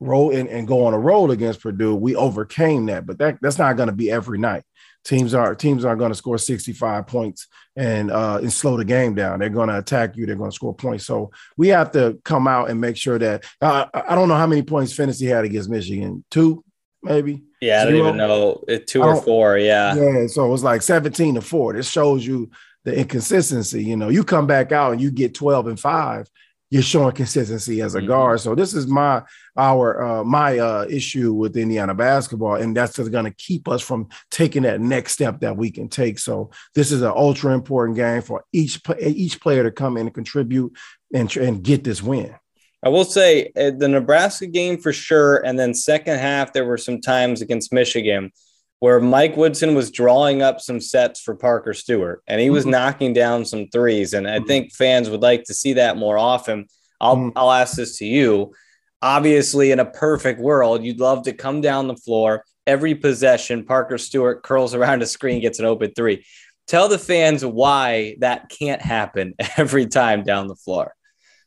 roll 0.00 0.34
and, 0.34 0.48
and 0.48 0.68
go 0.68 0.86
on 0.86 0.94
a 0.94 0.98
roll 0.98 1.32
against 1.32 1.60
Purdue. 1.60 1.96
We 1.96 2.14
overcame 2.14 2.86
that, 2.86 3.06
but 3.06 3.18
that, 3.18 3.38
that's 3.42 3.58
not 3.58 3.76
going 3.76 3.88
to 3.88 3.94
be 3.94 4.10
every 4.10 4.38
night 4.38 4.62
teams 5.08 5.32
are 5.32 5.54
teams 5.54 5.84
aren't 5.84 5.98
going 5.98 6.12
to 6.12 6.14
score 6.14 6.36
65 6.36 7.06
points 7.06 7.48
and 7.76 8.10
uh, 8.10 8.38
and 8.42 8.52
slow 8.52 8.76
the 8.76 8.84
game 8.84 9.14
down. 9.14 9.38
They're 9.38 9.48
going 9.48 9.70
to 9.70 9.78
attack 9.78 10.16
you. 10.16 10.26
They're 10.26 10.36
going 10.36 10.50
to 10.50 10.54
score 10.54 10.74
points. 10.74 11.06
So 11.06 11.30
we 11.56 11.68
have 11.68 11.90
to 11.92 12.20
come 12.24 12.46
out 12.46 12.68
and 12.68 12.80
make 12.80 12.96
sure 12.96 13.18
that 13.18 13.44
uh, 13.60 13.86
I 13.94 14.14
don't 14.14 14.28
know 14.28 14.36
how 14.36 14.46
many 14.46 14.62
points 14.62 14.94
Phinisee 14.94 15.28
had 15.28 15.44
against 15.44 15.70
Michigan. 15.70 16.24
Two, 16.30 16.62
maybe. 17.02 17.42
Yeah, 17.60 17.86
Zero? 17.86 17.88
I 17.88 17.90
don't 17.90 18.06
even 18.06 18.16
know. 18.18 18.64
Two 18.86 19.02
or 19.02 19.20
four. 19.20 19.58
Yeah. 19.58 19.94
Yeah. 19.94 20.26
So 20.26 20.44
it 20.44 20.50
was 20.50 20.62
like 20.62 20.82
17 20.82 21.36
to 21.36 21.40
four. 21.40 21.72
This 21.72 21.90
shows 21.90 22.24
you 22.24 22.50
the 22.84 22.96
inconsistency. 22.96 23.82
You 23.82 23.96
know, 23.96 24.10
you 24.10 24.22
come 24.24 24.46
back 24.46 24.72
out 24.72 24.92
and 24.92 25.00
you 25.00 25.10
get 25.10 25.34
12 25.34 25.68
and 25.68 25.80
five 25.80 26.28
you're 26.70 26.82
showing 26.82 27.12
consistency 27.12 27.80
as 27.80 27.94
a 27.94 27.98
mm-hmm. 27.98 28.08
guard. 28.08 28.40
So 28.40 28.54
this 28.54 28.74
is 28.74 28.86
my 28.86 29.22
our 29.56 30.02
uh, 30.02 30.24
my 30.24 30.58
uh, 30.58 30.86
issue 30.88 31.32
with 31.32 31.56
Indiana 31.56 31.94
basketball, 31.94 32.56
and 32.56 32.76
that's 32.76 32.96
just 32.96 33.10
going 33.10 33.24
to 33.24 33.34
keep 33.34 33.68
us 33.68 33.82
from 33.82 34.08
taking 34.30 34.62
that 34.62 34.80
next 34.80 35.12
step 35.12 35.40
that 35.40 35.56
we 35.56 35.70
can 35.70 35.88
take. 35.88 36.18
So 36.18 36.50
this 36.74 36.92
is 36.92 37.02
an 37.02 37.12
ultra 37.14 37.54
important 37.54 37.96
game 37.96 38.22
for 38.22 38.44
each 38.52 38.80
each 39.00 39.40
player 39.40 39.62
to 39.62 39.70
come 39.70 39.96
in 39.96 40.06
and 40.06 40.14
contribute 40.14 40.76
and 41.14 41.34
and 41.36 41.62
get 41.62 41.84
this 41.84 42.02
win. 42.02 42.34
I 42.82 42.90
will 42.90 43.04
say 43.04 43.50
uh, 43.56 43.72
the 43.76 43.88
Nebraska 43.88 44.46
game 44.46 44.78
for 44.78 44.92
sure, 44.92 45.44
and 45.44 45.58
then 45.58 45.74
second 45.74 46.18
half 46.18 46.52
there 46.52 46.66
were 46.66 46.78
some 46.78 47.00
times 47.00 47.40
against 47.40 47.72
Michigan 47.72 48.30
where 48.80 49.00
Mike 49.00 49.36
Woodson 49.36 49.74
was 49.74 49.90
drawing 49.90 50.40
up 50.40 50.60
some 50.60 50.80
sets 50.80 51.20
for 51.20 51.34
Parker 51.34 51.74
Stewart 51.74 52.22
and 52.26 52.40
he 52.40 52.50
was 52.50 52.64
mm-hmm. 52.64 52.72
knocking 52.72 53.12
down 53.12 53.44
some 53.44 53.68
threes. 53.68 54.14
And 54.14 54.28
I 54.28 54.38
mm-hmm. 54.38 54.46
think 54.46 54.72
fans 54.72 55.10
would 55.10 55.22
like 55.22 55.44
to 55.44 55.54
see 55.54 55.74
that 55.74 55.96
more 55.96 56.16
often. 56.16 56.66
I'll, 57.00 57.16
mm-hmm. 57.16 57.36
I'll 57.36 57.50
ask 57.50 57.76
this 57.76 57.98
to 57.98 58.06
you. 58.06 58.52
Obviously, 59.00 59.70
in 59.70 59.78
a 59.78 59.84
perfect 59.84 60.40
world, 60.40 60.84
you'd 60.84 61.00
love 61.00 61.24
to 61.24 61.32
come 61.32 61.60
down 61.60 61.86
the 61.86 61.96
floor 61.96 62.44
every 62.66 62.94
possession. 62.94 63.64
Parker 63.64 63.98
Stewart 63.98 64.42
curls 64.42 64.74
around 64.74 65.02
a 65.02 65.06
screen, 65.06 65.40
gets 65.40 65.60
an 65.60 65.66
open 65.66 65.92
three. 65.94 66.24
Tell 66.66 66.88
the 66.88 66.98
fans 66.98 67.44
why 67.44 68.16
that 68.18 68.48
can't 68.48 68.82
happen 68.82 69.34
every 69.56 69.86
time 69.86 70.22
down 70.22 70.48
the 70.48 70.56
floor 70.56 70.94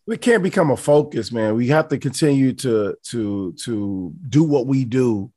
we 0.07 0.17
can't 0.17 0.43
become 0.43 0.71
a 0.71 0.75
focus, 0.75 1.31
man. 1.31 1.55
We 1.55 1.67
have 1.67 1.87
to 1.89 1.97
continue 1.97 2.53
to 2.53 2.95
to 3.11 3.53
to 3.53 4.13
do 4.27 4.43
what 4.43 4.65
we 4.65 4.83
do 4.83 5.31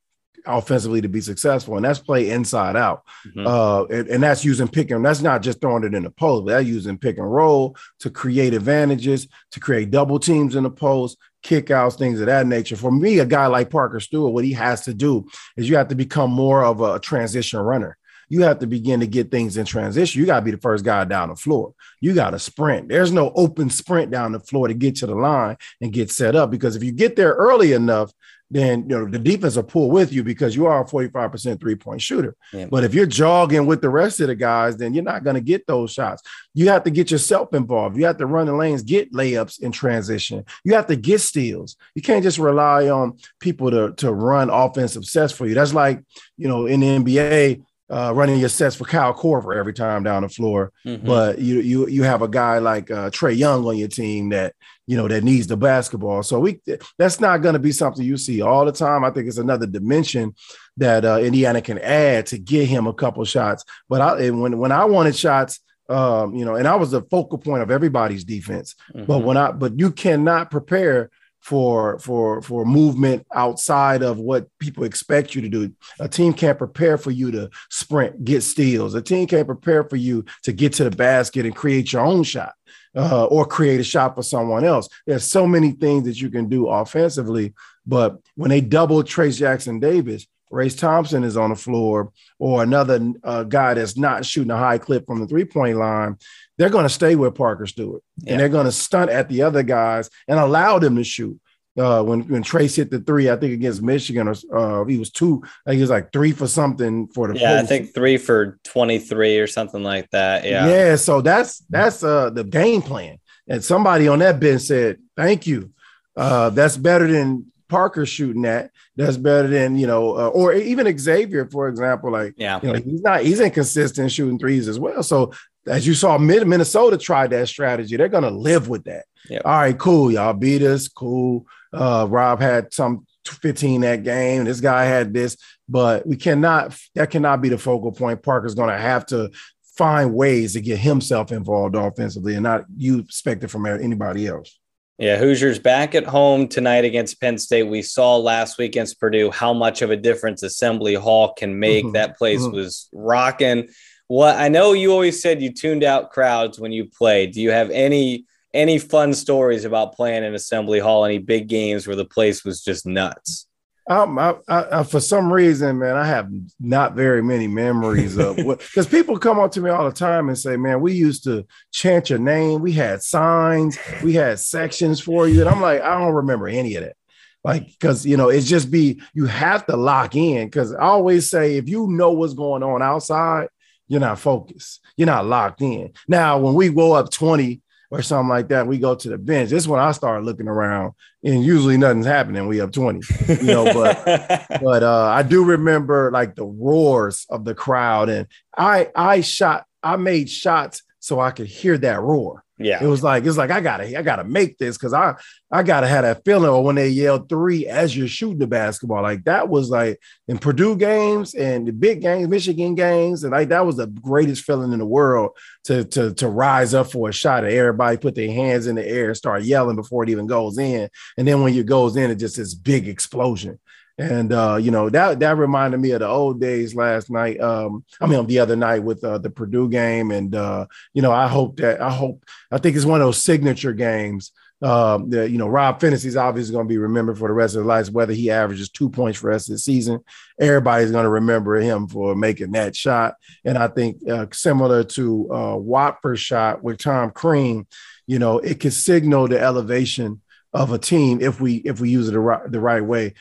offensively 0.46 1.00
to 1.00 1.08
be 1.08 1.20
successful, 1.20 1.76
and 1.76 1.84
that's 1.84 1.98
play 1.98 2.30
inside 2.30 2.76
out. 2.76 3.04
Mm-hmm. 3.26 3.46
Uh, 3.46 3.84
and, 3.84 4.08
and, 4.08 4.22
that's 4.22 4.44
using 4.44 4.68
pick 4.68 4.90
and 4.90 5.04
that's 5.04 5.20
not 5.20 5.42
just 5.42 5.60
throwing 5.60 5.84
it 5.84 5.94
in 5.94 6.02
the 6.02 6.10
post, 6.10 6.44
but 6.44 6.52
that's 6.52 6.66
using 6.66 6.98
pick 6.98 7.18
and 7.18 7.30
roll 7.30 7.76
to 8.00 8.10
create 8.10 8.54
advantages, 8.54 9.28
to 9.52 9.60
create 9.60 9.90
double 9.90 10.18
teams 10.18 10.56
in 10.56 10.64
the 10.64 10.70
post, 10.70 11.18
kickouts, 11.44 11.98
things 11.98 12.20
of 12.20 12.26
that 12.26 12.46
nature. 12.46 12.76
For 12.76 12.90
me, 12.90 13.18
a 13.18 13.26
guy 13.26 13.46
like 13.46 13.70
Parker 13.70 14.00
Stewart, 14.00 14.32
what 14.32 14.44
he 14.44 14.52
has 14.52 14.82
to 14.82 14.94
do 14.94 15.26
is 15.56 15.68
you 15.68 15.76
have 15.76 15.88
to 15.88 15.94
become 15.94 16.30
more 16.30 16.64
of 16.64 16.80
a 16.80 16.98
transition 16.98 17.60
runner 17.60 17.96
you 18.28 18.42
have 18.42 18.58
to 18.60 18.66
begin 18.66 19.00
to 19.00 19.06
get 19.06 19.30
things 19.30 19.56
in 19.56 19.66
transition. 19.66 20.20
You 20.20 20.26
got 20.26 20.40
to 20.40 20.44
be 20.44 20.50
the 20.50 20.58
first 20.58 20.84
guy 20.84 21.04
down 21.04 21.28
the 21.28 21.36
floor. 21.36 21.74
You 22.00 22.14
got 22.14 22.30
to 22.30 22.38
sprint. 22.38 22.88
There's 22.88 23.12
no 23.12 23.32
open 23.34 23.70
sprint 23.70 24.10
down 24.10 24.32
the 24.32 24.40
floor 24.40 24.68
to 24.68 24.74
get 24.74 24.96
to 24.96 25.06
the 25.06 25.14
line 25.14 25.56
and 25.80 25.92
get 25.92 26.10
set 26.10 26.34
up 26.34 26.50
because 26.50 26.76
if 26.76 26.82
you 26.82 26.92
get 26.92 27.16
there 27.16 27.32
early 27.32 27.72
enough, 27.72 28.12
then 28.50 28.82
you 28.82 28.98
know 28.98 29.06
the 29.06 29.18
defense 29.18 29.56
will 29.56 29.62
pull 29.62 29.90
with 29.90 30.12
you 30.12 30.22
because 30.22 30.54
you 30.54 30.66
are 30.66 30.82
a 30.82 30.86
45% 30.86 31.60
three-point 31.60 32.00
shooter. 32.00 32.36
Yeah. 32.52 32.66
But 32.66 32.84
if 32.84 32.94
you're 32.94 33.06
jogging 33.06 33.66
with 33.66 33.80
the 33.80 33.88
rest 33.88 34.20
of 34.20 34.28
the 34.28 34.34
guys, 34.34 34.76
then 34.76 34.94
you're 34.94 35.02
not 35.02 35.24
going 35.24 35.34
to 35.34 35.40
get 35.40 35.66
those 35.66 35.92
shots. 35.92 36.22
You 36.52 36.68
have 36.68 36.84
to 36.84 36.90
get 36.90 37.10
yourself 37.10 37.54
involved. 37.54 37.96
You 37.96 38.06
have 38.06 38.18
to 38.18 38.26
run 38.26 38.46
the 38.46 38.54
lanes, 38.54 38.82
get 38.82 39.12
layups 39.12 39.60
in 39.60 39.72
transition. 39.72 40.44
You 40.62 40.74
have 40.74 40.86
to 40.86 40.96
get 40.96 41.20
steals. 41.20 41.76
You 41.94 42.02
can't 42.02 42.22
just 42.22 42.38
rely 42.38 42.88
on 42.88 43.18
people 43.40 43.70
to, 43.70 43.92
to 43.96 44.12
run 44.12 44.50
offensive 44.50 45.04
sets 45.04 45.32
for 45.32 45.46
you. 45.46 45.54
That's 45.54 45.74
like, 45.74 46.02
you 46.36 46.48
know, 46.48 46.66
in 46.66 46.80
the 46.80 46.86
NBA, 46.86 47.62
uh, 47.90 48.12
running 48.14 48.38
your 48.38 48.48
sets 48.48 48.76
for 48.76 48.84
Kyle 48.84 49.12
Korver 49.12 49.56
every 49.56 49.74
time 49.74 50.02
down 50.02 50.22
the 50.22 50.28
floor. 50.28 50.72
Mm-hmm. 50.86 51.06
But 51.06 51.38
you 51.38 51.60
you 51.60 51.86
you 51.88 52.02
have 52.02 52.22
a 52.22 52.28
guy 52.28 52.58
like 52.58 52.90
uh, 52.90 53.10
Trae 53.10 53.36
Young 53.36 53.66
on 53.66 53.76
your 53.76 53.88
team 53.88 54.30
that 54.30 54.54
you 54.86 54.96
know 54.96 55.06
that 55.08 55.24
needs 55.24 55.46
the 55.46 55.56
basketball. 55.56 56.22
So 56.22 56.40
we 56.40 56.60
that's 56.98 57.20
not 57.20 57.42
going 57.42 57.52
to 57.52 57.58
be 57.58 57.72
something 57.72 58.04
you 58.04 58.16
see 58.16 58.40
all 58.40 58.64
the 58.64 58.72
time. 58.72 59.04
I 59.04 59.10
think 59.10 59.28
it's 59.28 59.38
another 59.38 59.66
dimension 59.66 60.34
that 60.78 61.04
uh, 61.04 61.18
Indiana 61.18 61.60
can 61.60 61.78
add 61.78 62.26
to 62.26 62.38
get 62.38 62.68
him 62.68 62.86
a 62.86 62.94
couple 62.94 63.24
shots. 63.24 63.64
But 63.88 64.00
I 64.00 64.30
when 64.30 64.58
when 64.58 64.72
I 64.72 64.84
wanted 64.84 65.16
shots. 65.16 65.60
Um, 65.86 66.34
you 66.34 66.46
know, 66.46 66.54
and 66.54 66.66
I 66.66 66.76
was 66.76 66.92
the 66.92 67.02
focal 67.02 67.36
point 67.36 67.62
of 67.62 67.70
everybody's 67.70 68.24
defense. 68.24 68.74
Mm-hmm. 68.94 69.04
But 69.04 69.18
when 69.18 69.36
I, 69.36 69.52
but 69.52 69.78
you 69.78 69.90
cannot 69.90 70.50
prepare 70.50 71.10
for 71.44 71.98
for 71.98 72.40
for 72.40 72.64
movement 72.64 73.26
outside 73.34 74.02
of 74.02 74.18
what 74.18 74.48
people 74.58 74.82
expect 74.84 75.34
you 75.34 75.42
to 75.42 75.48
do. 75.48 75.70
A 76.00 76.08
team 76.08 76.32
can't 76.32 76.56
prepare 76.56 76.96
for 76.96 77.10
you 77.10 77.30
to 77.32 77.50
sprint, 77.68 78.24
get 78.24 78.42
steals. 78.42 78.94
A 78.94 79.02
team 79.02 79.26
can't 79.26 79.46
prepare 79.46 79.84
for 79.84 79.96
you 79.96 80.24
to 80.44 80.54
get 80.54 80.72
to 80.74 80.84
the 80.84 80.96
basket 80.96 81.44
and 81.44 81.54
create 81.54 81.92
your 81.92 82.00
own 82.00 82.22
shot 82.22 82.54
uh, 82.96 83.26
or 83.26 83.44
create 83.44 83.78
a 83.78 83.84
shot 83.84 84.14
for 84.14 84.22
someone 84.22 84.64
else. 84.64 84.88
There's 85.06 85.30
so 85.30 85.46
many 85.46 85.72
things 85.72 86.04
that 86.04 86.18
you 86.18 86.30
can 86.30 86.48
do 86.48 86.68
offensively, 86.68 87.52
but 87.86 88.18
when 88.36 88.48
they 88.48 88.62
double 88.62 89.02
Trayce 89.02 89.36
Jackson 89.36 89.80
Davis, 89.80 90.26
Race 90.50 90.76
Thompson 90.76 91.24
is 91.24 91.36
on 91.36 91.50
the 91.50 91.56
floor, 91.56 92.12
or 92.38 92.62
another 92.62 93.12
uh, 93.22 93.42
guy 93.42 93.74
that's 93.74 93.96
not 93.96 94.24
shooting 94.24 94.52
a 94.52 94.56
high 94.56 94.78
clip 94.78 95.06
from 95.06 95.20
the 95.20 95.26
three 95.26 95.44
point 95.44 95.76
line, 95.76 96.16
they're 96.58 96.70
going 96.70 96.84
to 96.84 96.90
stay 96.90 97.16
with 97.16 97.34
Parker 97.34 97.66
Stewart 97.66 98.02
yeah. 98.18 98.32
and 98.32 98.40
they're 98.40 98.48
going 98.48 98.66
to 98.66 98.72
stunt 98.72 99.10
at 99.10 99.28
the 99.28 99.42
other 99.42 99.62
guys 99.62 100.10
and 100.28 100.38
allow 100.38 100.78
them 100.78 100.96
to 100.96 101.04
shoot. 101.04 101.38
Uh, 101.76 102.00
when 102.04 102.20
when 102.28 102.44
Trayce 102.44 102.76
hit 102.76 102.92
the 102.92 103.00
three, 103.00 103.28
I 103.28 103.34
think 103.34 103.52
against 103.52 103.82
Michigan, 103.82 104.28
or 104.28 104.82
uh, 104.82 104.84
he 104.84 104.96
was 104.96 105.10
two, 105.10 105.42
I 105.66 105.70
think 105.70 105.78
he 105.78 105.80
was 105.80 105.90
like 105.90 106.12
three 106.12 106.30
for 106.30 106.46
something 106.46 107.08
for 107.08 107.26
the. 107.26 107.36
Yeah, 107.36 107.56
post. 107.56 107.64
I 107.64 107.66
think 107.66 107.94
three 107.94 108.16
for 108.16 108.60
twenty 108.62 109.00
three 109.00 109.38
or 109.38 109.48
something 109.48 109.82
like 109.82 110.08
that. 110.10 110.44
Yeah, 110.44 110.68
yeah. 110.68 110.94
So 110.94 111.20
that's 111.20 111.58
that's 111.68 112.04
uh 112.04 112.30
the 112.30 112.44
game 112.44 112.80
plan. 112.80 113.18
And 113.48 113.62
somebody 113.62 114.06
on 114.06 114.20
that 114.20 114.38
bench 114.38 114.62
said, 114.62 114.98
"Thank 115.16 115.48
you. 115.48 115.72
Uh, 116.16 116.50
that's 116.50 116.76
better 116.76 117.08
than 117.08 117.50
Parker 117.68 118.06
shooting 118.06 118.42
that. 118.42 118.70
That's 118.94 119.16
better 119.16 119.48
than 119.48 119.76
you 119.76 119.88
know, 119.88 120.16
uh, 120.16 120.28
or 120.28 120.52
even 120.54 120.96
Xavier, 120.96 121.46
for 121.46 121.68
example. 121.68 122.12
Like, 122.12 122.34
yeah, 122.36 122.60
you 122.62 122.72
know, 122.72 122.78
he's 122.78 123.02
not 123.02 123.22
he's 123.22 123.40
inconsistent 123.40 124.12
shooting 124.12 124.38
threes 124.38 124.68
as 124.68 124.78
well. 124.78 125.02
So 125.02 125.32
as 125.66 125.86
you 125.86 125.94
saw, 125.94 126.18
Minnesota 126.18 126.98
tried 126.98 127.30
that 127.30 127.48
strategy. 127.48 127.96
They're 127.96 128.08
gonna 128.08 128.30
live 128.30 128.68
with 128.68 128.84
that. 128.84 129.04
Yep. 129.28 129.42
All 129.44 129.58
right, 129.58 129.78
cool. 129.78 130.10
Y'all 130.10 130.34
beat 130.34 130.62
us. 130.62 130.88
Cool. 130.88 131.46
Uh, 131.72 132.06
Rob 132.08 132.40
had 132.40 132.72
some 132.72 133.06
15 133.26 133.80
that 133.80 134.02
game. 134.04 134.44
This 134.44 134.60
guy 134.60 134.84
had 134.84 135.14
this, 135.14 135.36
but 135.68 136.06
we 136.06 136.16
cannot. 136.16 136.78
That 136.94 137.10
cannot 137.10 137.40
be 137.40 137.48
the 137.48 137.58
focal 137.58 137.92
point. 137.92 138.22
Parker's 138.22 138.54
gonna 138.54 138.78
have 138.78 139.06
to 139.06 139.30
find 139.76 140.14
ways 140.14 140.52
to 140.52 140.60
get 140.60 140.78
himself 140.78 141.32
involved 141.32 141.74
offensively, 141.74 142.34
and 142.34 142.42
not 142.42 142.64
you 142.76 142.98
expect 143.00 143.44
it 143.44 143.48
from 143.48 143.66
anybody 143.66 144.26
else. 144.26 144.58
Yeah, 144.98 145.16
Hoosiers 145.16 145.58
back 145.58 145.96
at 145.96 146.04
home 146.04 146.46
tonight 146.46 146.84
against 146.84 147.20
Penn 147.20 147.36
State. 147.36 147.64
We 147.64 147.82
saw 147.82 148.16
last 148.16 148.58
week 148.58 148.72
against 148.72 149.00
Purdue 149.00 149.32
how 149.32 149.52
much 149.52 149.82
of 149.82 149.90
a 149.90 149.96
difference 149.96 150.44
Assembly 150.44 150.94
Hall 150.94 151.32
can 151.32 151.58
make. 151.58 151.84
Mm-hmm. 151.84 151.94
That 151.94 152.16
place 152.16 152.42
mm-hmm. 152.42 152.54
was 152.54 152.88
rocking. 152.92 153.68
What 154.08 154.36
I 154.36 154.48
know 154.48 154.72
you 154.72 154.92
always 154.92 155.22
said 155.22 155.40
you 155.40 155.52
tuned 155.52 155.84
out 155.84 156.10
crowds 156.10 156.58
when 156.58 156.72
you 156.72 156.86
played. 156.86 157.32
Do 157.32 157.40
you 157.40 157.50
have 157.50 157.70
any 157.70 158.26
any 158.52 158.78
fun 158.78 159.14
stories 159.14 159.64
about 159.64 159.94
playing 159.94 160.24
in 160.24 160.34
Assembly 160.34 160.78
Hall? 160.78 161.04
Any 161.04 161.18
big 161.18 161.48
games 161.48 161.86
where 161.86 161.96
the 161.96 162.04
place 162.04 162.44
was 162.44 162.62
just 162.62 162.86
nuts? 162.86 163.46
Um, 163.86 164.18
I, 164.18 164.34
I, 164.48 164.82
for 164.82 164.98
some 164.98 165.30
reason, 165.30 165.78
man, 165.78 165.96
I 165.96 166.06
have 166.06 166.30
not 166.58 166.94
very 166.94 167.22
many 167.22 167.46
memories 167.46 168.16
of 168.16 168.42
what 168.42 168.58
because 168.74 168.86
people 168.86 169.18
come 169.18 169.38
up 169.38 169.52
to 169.52 169.60
me 169.60 169.68
all 169.68 169.84
the 169.84 169.94
time 169.94 170.28
and 170.28 170.38
say, 170.38 170.56
"Man, 170.56 170.80
we 170.80 170.94
used 170.94 171.24
to 171.24 171.46
chant 171.70 172.08
your 172.08 172.18
name. 172.18 172.62
We 172.62 172.72
had 172.72 173.02
signs. 173.02 173.78
We 174.02 174.14
had 174.14 174.38
sections 174.38 175.00
for 175.00 175.28
you." 175.28 175.40
And 175.40 175.50
I'm 175.50 175.60
like, 175.60 175.82
I 175.82 175.98
don't 175.98 176.14
remember 176.14 176.48
any 176.48 176.76
of 176.76 176.84
that. 176.84 176.96
Like, 177.42 177.66
because 177.66 178.06
you 178.06 178.16
know, 178.16 178.30
it's 178.30 178.48
just 178.48 178.70
be 178.70 179.02
you 179.12 179.26
have 179.26 179.66
to 179.66 179.76
lock 179.76 180.16
in. 180.16 180.46
Because 180.46 180.74
I 180.74 180.84
always 180.84 181.28
say, 181.28 181.56
if 181.56 181.68
you 181.68 181.86
know 181.88 182.12
what's 182.12 182.32
going 182.32 182.62
on 182.62 182.80
outside, 182.80 183.48
you're 183.88 184.00
not 184.00 184.18
focused. 184.18 184.80
You're 184.96 185.06
not 185.06 185.26
locked 185.26 185.60
in. 185.62 185.92
Now, 186.08 186.38
when 186.38 186.54
we 186.54 186.70
go 186.70 186.92
up 186.92 187.10
20 187.10 187.60
or 187.90 188.02
something 188.02 188.28
like 188.28 188.48
that, 188.48 188.66
we 188.66 188.78
go 188.78 188.94
to 188.94 189.08
the 189.08 189.18
bench. 189.18 189.50
This 189.50 189.64
is 189.64 189.68
when 189.68 189.80
I 189.80 189.92
start 189.92 190.24
looking 190.24 190.48
around, 190.48 190.94
and 191.22 191.44
usually 191.44 191.76
nothing's 191.76 192.06
happening. 192.06 192.46
We 192.46 192.60
up 192.60 192.72
20, 192.72 193.00
you 193.28 193.42
know, 193.44 193.64
but 193.72 194.04
but 194.62 194.82
uh, 194.82 195.06
I 195.06 195.22
do 195.22 195.44
remember 195.44 196.10
like 196.12 196.34
the 196.34 196.44
roars 196.44 197.26
of 197.30 197.44
the 197.44 197.54
crowd, 197.54 198.08
and 198.08 198.26
I 198.56 198.90
I 198.94 199.20
shot, 199.20 199.66
I 199.82 199.96
made 199.96 200.30
shots 200.30 200.82
so 200.98 201.20
I 201.20 201.30
could 201.30 201.46
hear 201.46 201.76
that 201.78 202.00
roar. 202.00 202.43
Yeah. 202.56 202.82
It 202.82 202.86
was 202.86 203.02
like, 203.02 203.24
it's 203.24 203.36
like 203.36 203.50
I 203.50 203.60
gotta, 203.60 203.98
I 203.98 204.02
gotta 204.02 204.22
make 204.22 204.58
this 204.58 204.78
because 204.78 204.92
I 204.92 205.14
I 205.50 205.64
gotta 205.64 205.88
have 205.88 206.02
that 206.02 206.24
feeling 206.24 206.50
or 206.50 206.62
when 206.62 206.76
they 206.76 206.88
yell 206.88 207.18
three 207.18 207.66
as 207.66 207.96
you're 207.96 208.06
shooting 208.06 208.38
the 208.38 208.46
basketball. 208.46 209.02
Like 209.02 209.24
that 209.24 209.48
was 209.48 209.70
like 209.70 209.98
in 210.28 210.38
Purdue 210.38 210.76
games 210.76 211.34
and 211.34 211.66
the 211.66 211.72
big 211.72 212.00
games, 212.00 212.28
Michigan 212.28 212.76
games, 212.76 213.24
and 213.24 213.32
like 213.32 213.48
that 213.48 213.66
was 213.66 213.76
the 213.76 213.88
greatest 213.88 214.44
feeling 214.44 214.72
in 214.72 214.78
the 214.78 214.86
world 214.86 215.30
to 215.64 215.84
to 215.86 216.14
to 216.14 216.28
rise 216.28 216.74
up 216.74 216.92
for 216.92 217.08
a 217.08 217.12
shot 217.12 217.44
and 217.44 217.52
everybody 217.52 217.96
put 217.96 218.14
their 218.14 218.30
hands 218.30 218.68
in 218.68 218.76
the 218.76 218.86
air 218.86 219.08
and 219.08 219.16
start 219.16 219.42
yelling 219.42 219.76
before 219.76 220.04
it 220.04 220.10
even 220.10 220.28
goes 220.28 220.56
in. 220.56 220.88
And 221.18 221.26
then 221.26 221.42
when 221.42 221.54
it 221.54 221.66
goes 221.66 221.96
in, 221.96 222.10
it 222.10 222.16
just 222.16 222.36
this 222.36 222.54
big 222.54 222.86
explosion. 222.86 223.58
And 223.96 224.32
uh, 224.32 224.56
you 224.60 224.72
know 224.72 224.90
that 224.90 225.20
that 225.20 225.36
reminded 225.36 225.78
me 225.78 225.92
of 225.92 226.00
the 226.00 226.08
old 226.08 226.40
days 226.40 226.74
last 226.74 227.10
night. 227.10 227.40
Um, 227.40 227.84
I 228.00 228.06
mean, 228.06 228.26
the 228.26 228.40
other 228.40 228.56
night 228.56 228.82
with 228.82 229.04
uh, 229.04 229.18
the 229.18 229.30
Purdue 229.30 229.68
game, 229.68 230.10
and 230.10 230.34
uh, 230.34 230.66
you 230.94 231.02
know, 231.02 231.12
I 231.12 231.28
hope 231.28 231.58
that 231.58 231.80
I 231.80 231.90
hope 231.90 232.24
I 232.50 232.58
think 232.58 232.74
it's 232.74 232.84
one 232.84 233.00
of 233.00 233.06
those 233.06 233.22
signature 233.22 233.72
games. 233.72 234.32
Um, 234.62 235.10
that 235.10 235.30
you 235.30 235.38
know, 235.38 235.46
Rob 235.46 235.82
is 235.84 236.16
obviously 236.16 236.52
going 236.52 236.66
to 236.66 236.72
be 236.72 236.78
remembered 236.78 237.18
for 237.18 237.28
the 237.28 237.34
rest 237.34 237.54
of 237.54 237.60
his 237.60 237.66
life. 237.66 237.90
Whether 237.90 238.14
he 238.14 238.30
averages 238.30 238.70
two 238.70 238.88
points 238.88 239.18
for 239.18 239.30
us 239.30 239.46
this 239.46 239.64
season, 239.64 240.00
everybody's 240.40 240.90
going 240.90 241.04
to 241.04 241.10
remember 241.10 241.56
him 241.56 241.86
for 241.86 242.16
making 242.16 242.52
that 242.52 242.74
shot. 242.74 243.14
And 243.44 243.58
I 243.58 243.68
think 243.68 244.08
uh, 244.08 244.26
similar 244.32 244.82
to 244.82 245.32
uh, 245.32 245.56
Watford's 245.56 246.20
shot 246.20 246.62
with 246.62 246.78
Tom 246.78 247.10
Crean, 247.10 247.66
you 248.06 248.18
know, 248.18 248.38
it 248.38 248.58
could 248.58 248.72
signal 248.72 249.28
the 249.28 249.38
elevation 249.38 250.22
of 250.54 250.72
a 250.72 250.78
team 250.78 251.20
if 251.20 251.40
we 251.40 251.56
if 251.56 251.80
we 251.80 251.90
use 251.90 252.08
it 252.08 252.12
the 252.12 252.20
right, 252.20 252.50
the 252.50 252.60
right 252.60 252.84
way 252.84 253.14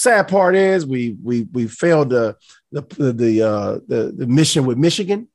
sad 0.00 0.28
part 0.28 0.56
is 0.56 0.86
we 0.86 1.16
we 1.22 1.42
we 1.52 1.66
failed 1.66 2.10
the 2.10 2.36
the 2.72 2.82
the 3.12 3.42
uh, 3.42 3.78
the, 3.86 4.12
the 4.16 4.26
mission 4.26 4.66
with 4.66 4.78
Michigan. 4.78 5.28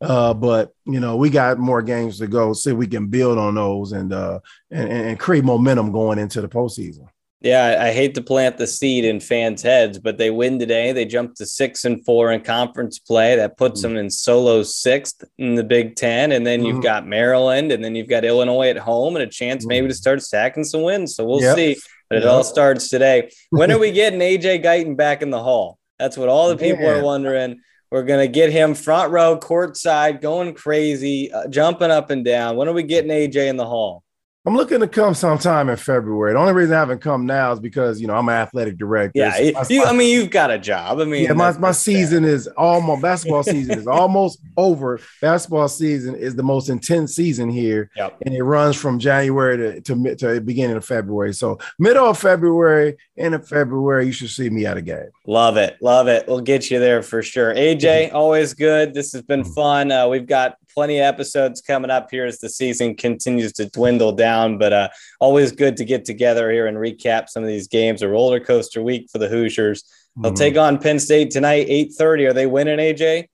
Uh, 0.00 0.34
but 0.34 0.74
you 0.84 0.98
know, 0.98 1.16
we 1.16 1.30
got 1.30 1.58
more 1.58 1.80
games 1.80 2.18
to 2.18 2.26
go, 2.26 2.52
see 2.52 2.70
so 2.70 2.74
we 2.74 2.88
can 2.88 3.06
build 3.06 3.38
on 3.38 3.54
those 3.54 3.92
and 3.92 4.12
uh 4.12 4.40
and, 4.70 4.90
and 4.90 5.18
create 5.18 5.44
momentum 5.44 5.92
going 5.92 6.18
into 6.18 6.40
the 6.40 6.48
postseason. 6.48 7.06
Yeah, 7.42 7.78
I 7.80 7.92
hate 7.92 8.14
to 8.14 8.22
plant 8.22 8.56
the 8.56 8.68
seed 8.68 9.04
in 9.04 9.18
fans' 9.18 9.62
heads, 9.62 9.98
but 9.98 10.16
they 10.16 10.30
win 10.30 10.60
today. 10.60 10.92
They 10.92 11.04
jump 11.04 11.34
to 11.36 11.46
six 11.46 11.84
and 11.84 12.04
four 12.04 12.30
in 12.30 12.42
conference 12.42 13.00
play. 13.00 13.34
That 13.34 13.56
puts 13.56 13.80
mm-hmm. 13.80 13.94
them 13.94 14.04
in 14.04 14.10
solo 14.10 14.62
sixth 14.62 15.24
in 15.38 15.56
the 15.56 15.64
Big 15.64 15.96
Ten. 15.96 16.30
And 16.30 16.46
then 16.46 16.64
you've 16.64 16.74
mm-hmm. 16.74 16.82
got 16.82 17.06
Maryland, 17.06 17.72
and 17.72 17.84
then 17.84 17.96
you've 17.96 18.08
got 18.08 18.24
Illinois 18.24 18.68
at 18.68 18.78
home, 18.78 19.16
and 19.16 19.24
a 19.24 19.26
chance 19.26 19.66
maybe 19.66 19.88
to 19.88 19.92
mm-hmm. 19.92 19.98
start 19.98 20.22
stacking 20.22 20.62
some 20.62 20.82
wins. 20.82 21.16
So 21.16 21.24
we'll 21.24 21.42
yep. 21.42 21.56
see. 21.56 21.76
But 22.12 22.22
it 22.22 22.28
all 22.28 22.44
starts 22.44 22.88
today. 22.88 23.30
When 23.50 23.72
are 23.72 23.78
we 23.78 23.90
getting 23.90 24.20
AJ 24.20 24.62
Guyton 24.62 24.96
back 24.96 25.22
in 25.22 25.30
the 25.30 25.42
hall? 25.42 25.78
That's 25.98 26.16
what 26.16 26.28
all 26.28 26.48
the 26.48 26.56
people 26.56 26.86
are 26.86 27.02
wondering. 27.02 27.60
We're 27.90 28.02
gonna 28.02 28.26
get 28.26 28.52
him 28.52 28.74
front 28.74 29.12
row, 29.12 29.38
courtside, 29.38 30.20
going 30.20 30.54
crazy, 30.54 31.32
uh, 31.32 31.48
jumping 31.48 31.90
up 31.90 32.10
and 32.10 32.24
down. 32.24 32.56
When 32.56 32.68
are 32.68 32.72
we 32.72 32.82
getting 32.82 33.10
AJ 33.10 33.48
in 33.48 33.56
the 33.56 33.66
hall? 33.66 34.02
I'm 34.44 34.56
looking 34.56 34.80
to 34.80 34.88
come 34.88 35.14
sometime 35.14 35.68
in 35.68 35.76
February. 35.76 36.32
The 36.32 36.38
only 36.40 36.52
reason 36.52 36.74
I 36.74 36.80
haven't 36.80 37.00
come 37.00 37.26
now 37.26 37.52
is 37.52 37.60
because 37.60 38.00
you 38.00 38.08
know 38.08 38.16
I'm 38.16 38.28
an 38.28 38.34
athletic 38.34 38.76
director. 38.76 39.12
Yeah, 39.14 39.38
you, 39.38 39.84
I 39.84 39.92
mean 39.92 40.10
you've 40.10 40.30
got 40.30 40.50
a 40.50 40.58
job. 40.58 40.98
I 40.98 41.04
mean, 41.04 41.24
yeah, 41.24 41.32
my, 41.32 41.56
my 41.58 41.70
season 41.70 42.24
is 42.24 42.48
all 42.48 42.80
my 42.96 43.00
basketball 43.00 43.44
season 43.44 43.78
is 43.78 43.86
almost 43.86 44.40
over. 44.56 44.98
Basketball 45.20 45.68
season 45.68 46.16
is 46.16 46.34
the 46.34 46.42
most 46.42 46.70
intense 46.70 47.14
season 47.14 47.50
here, 47.50 47.88
yep. 47.94 48.18
and 48.26 48.34
it 48.34 48.42
runs 48.42 48.74
from 48.74 48.98
January 48.98 49.56
to 49.58 49.80
to, 49.82 50.16
to 50.16 50.40
beginning 50.40 50.76
of 50.76 50.84
February. 50.84 51.34
So 51.34 51.60
middle 51.78 52.08
of 52.08 52.18
February, 52.18 52.96
end 53.16 53.36
of 53.36 53.46
February, 53.46 54.06
you 54.06 54.12
should 54.12 54.30
see 54.30 54.50
me 54.50 54.66
at 54.66 54.76
a 54.76 54.82
game. 54.82 55.10
Love 55.24 55.56
it, 55.56 55.76
love 55.80 56.08
it. 56.08 56.26
We'll 56.26 56.40
get 56.40 56.68
you 56.68 56.80
there 56.80 57.02
for 57.02 57.22
sure. 57.22 57.54
AJ, 57.54 58.12
always 58.12 58.54
good. 58.54 58.92
This 58.92 59.12
has 59.12 59.22
been 59.22 59.42
mm-hmm. 59.42 59.52
fun. 59.52 59.92
Uh, 59.92 60.08
we've 60.08 60.26
got 60.26 60.56
plenty 60.74 60.98
of 60.98 61.04
episodes 61.04 61.60
coming 61.60 61.90
up 61.90 62.08
here 62.10 62.26
as 62.26 62.38
the 62.38 62.48
season 62.48 62.94
continues 62.94 63.52
to 63.54 63.68
dwindle 63.68 64.12
down. 64.12 64.58
But 64.58 64.72
uh, 64.72 64.88
always 65.20 65.52
good 65.52 65.76
to 65.78 65.84
get 65.84 66.04
together 66.04 66.50
here 66.50 66.66
and 66.66 66.76
recap 66.76 67.28
some 67.28 67.42
of 67.42 67.48
these 67.48 67.68
games. 67.68 68.02
A 68.02 68.08
roller 68.08 68.40
coaster 68.40 68.82
week 68.82 69.08
for 69.10 69.18
the 69.18 69.28
Hoosiers. 69.28 69.84
They'll 70.16 70.32
mm-hmm. 70.32 70.38
take 70.38 70.56
on 70.56 70.78
Penn 70.78 70.98
State 70.98 71.30
tonight, 71.30 71.66
eight 71.68 71.92
thirty. 71.94 72.26
Are 72.26 72.32
they 72.32 72.46
winning, 72.46 72.78
AJ? 72.78 73.26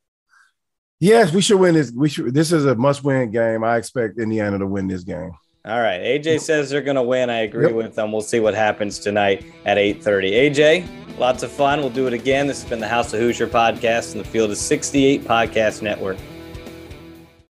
Yes, 1.01 1.33
we 1.33 1.40
should 1.40 1.61
win 1.61 1.74
this. 1.74 1.92
We 1.92 2.09
should. 2.09 2.35
This 2.35 2.53
is 2.53 2.64
a 2.66 2.74
must-win 2.74 3.31
game. 3.31 3.62
I 3.62 3.77
expect 3.77 4.18
Indiana 4.18 4.59
to 4.59 4.66
win 4.66 4.88
this 4.88 5.05
game. 5.05 5.33
All 5.64 5.81
right. 5.81 6.01
AJ 6.01 6.40
says 6.40 6.70
they're 6.70 6.81
going 6.81 6.96
to 6.96 7.03
win. 7.03 7.31
I 7.31 7.40
agree 7.40 7.66
yep. 7.66 7.74
with 7.74 7.94
them. 7.94 8.11
We'll 8.11 8.20
see 8.20 8.40
what 8.40 8.55
happens 8.55 8.98
tonight 8.98 9.44
at 9.64 9.77
8:30. 9.77 10.33
AJ, 10.33 11.18
lots 11.18 11.42
of 11.42 11.51
fun. 11.53 11.81
We'll 11.81 11.90
do 11.90 12.07
it 12.07 12.12
again. 12.12 12.46
This 12.46 12.62
has 12.62 12.70
been 12.70 12.81
the 12.81 12.88
House 12.88 13.12
of 13.12 13.20
Hoosier 13.20 13.48
podcast 13.48 14.12
and 14.12 14.24
the 14.24 14.29
Field 14.29 14.51
of 14.51 14.57
68 14.57 15.24
Podcast 15.24 15.83
Network. 15.83 16.16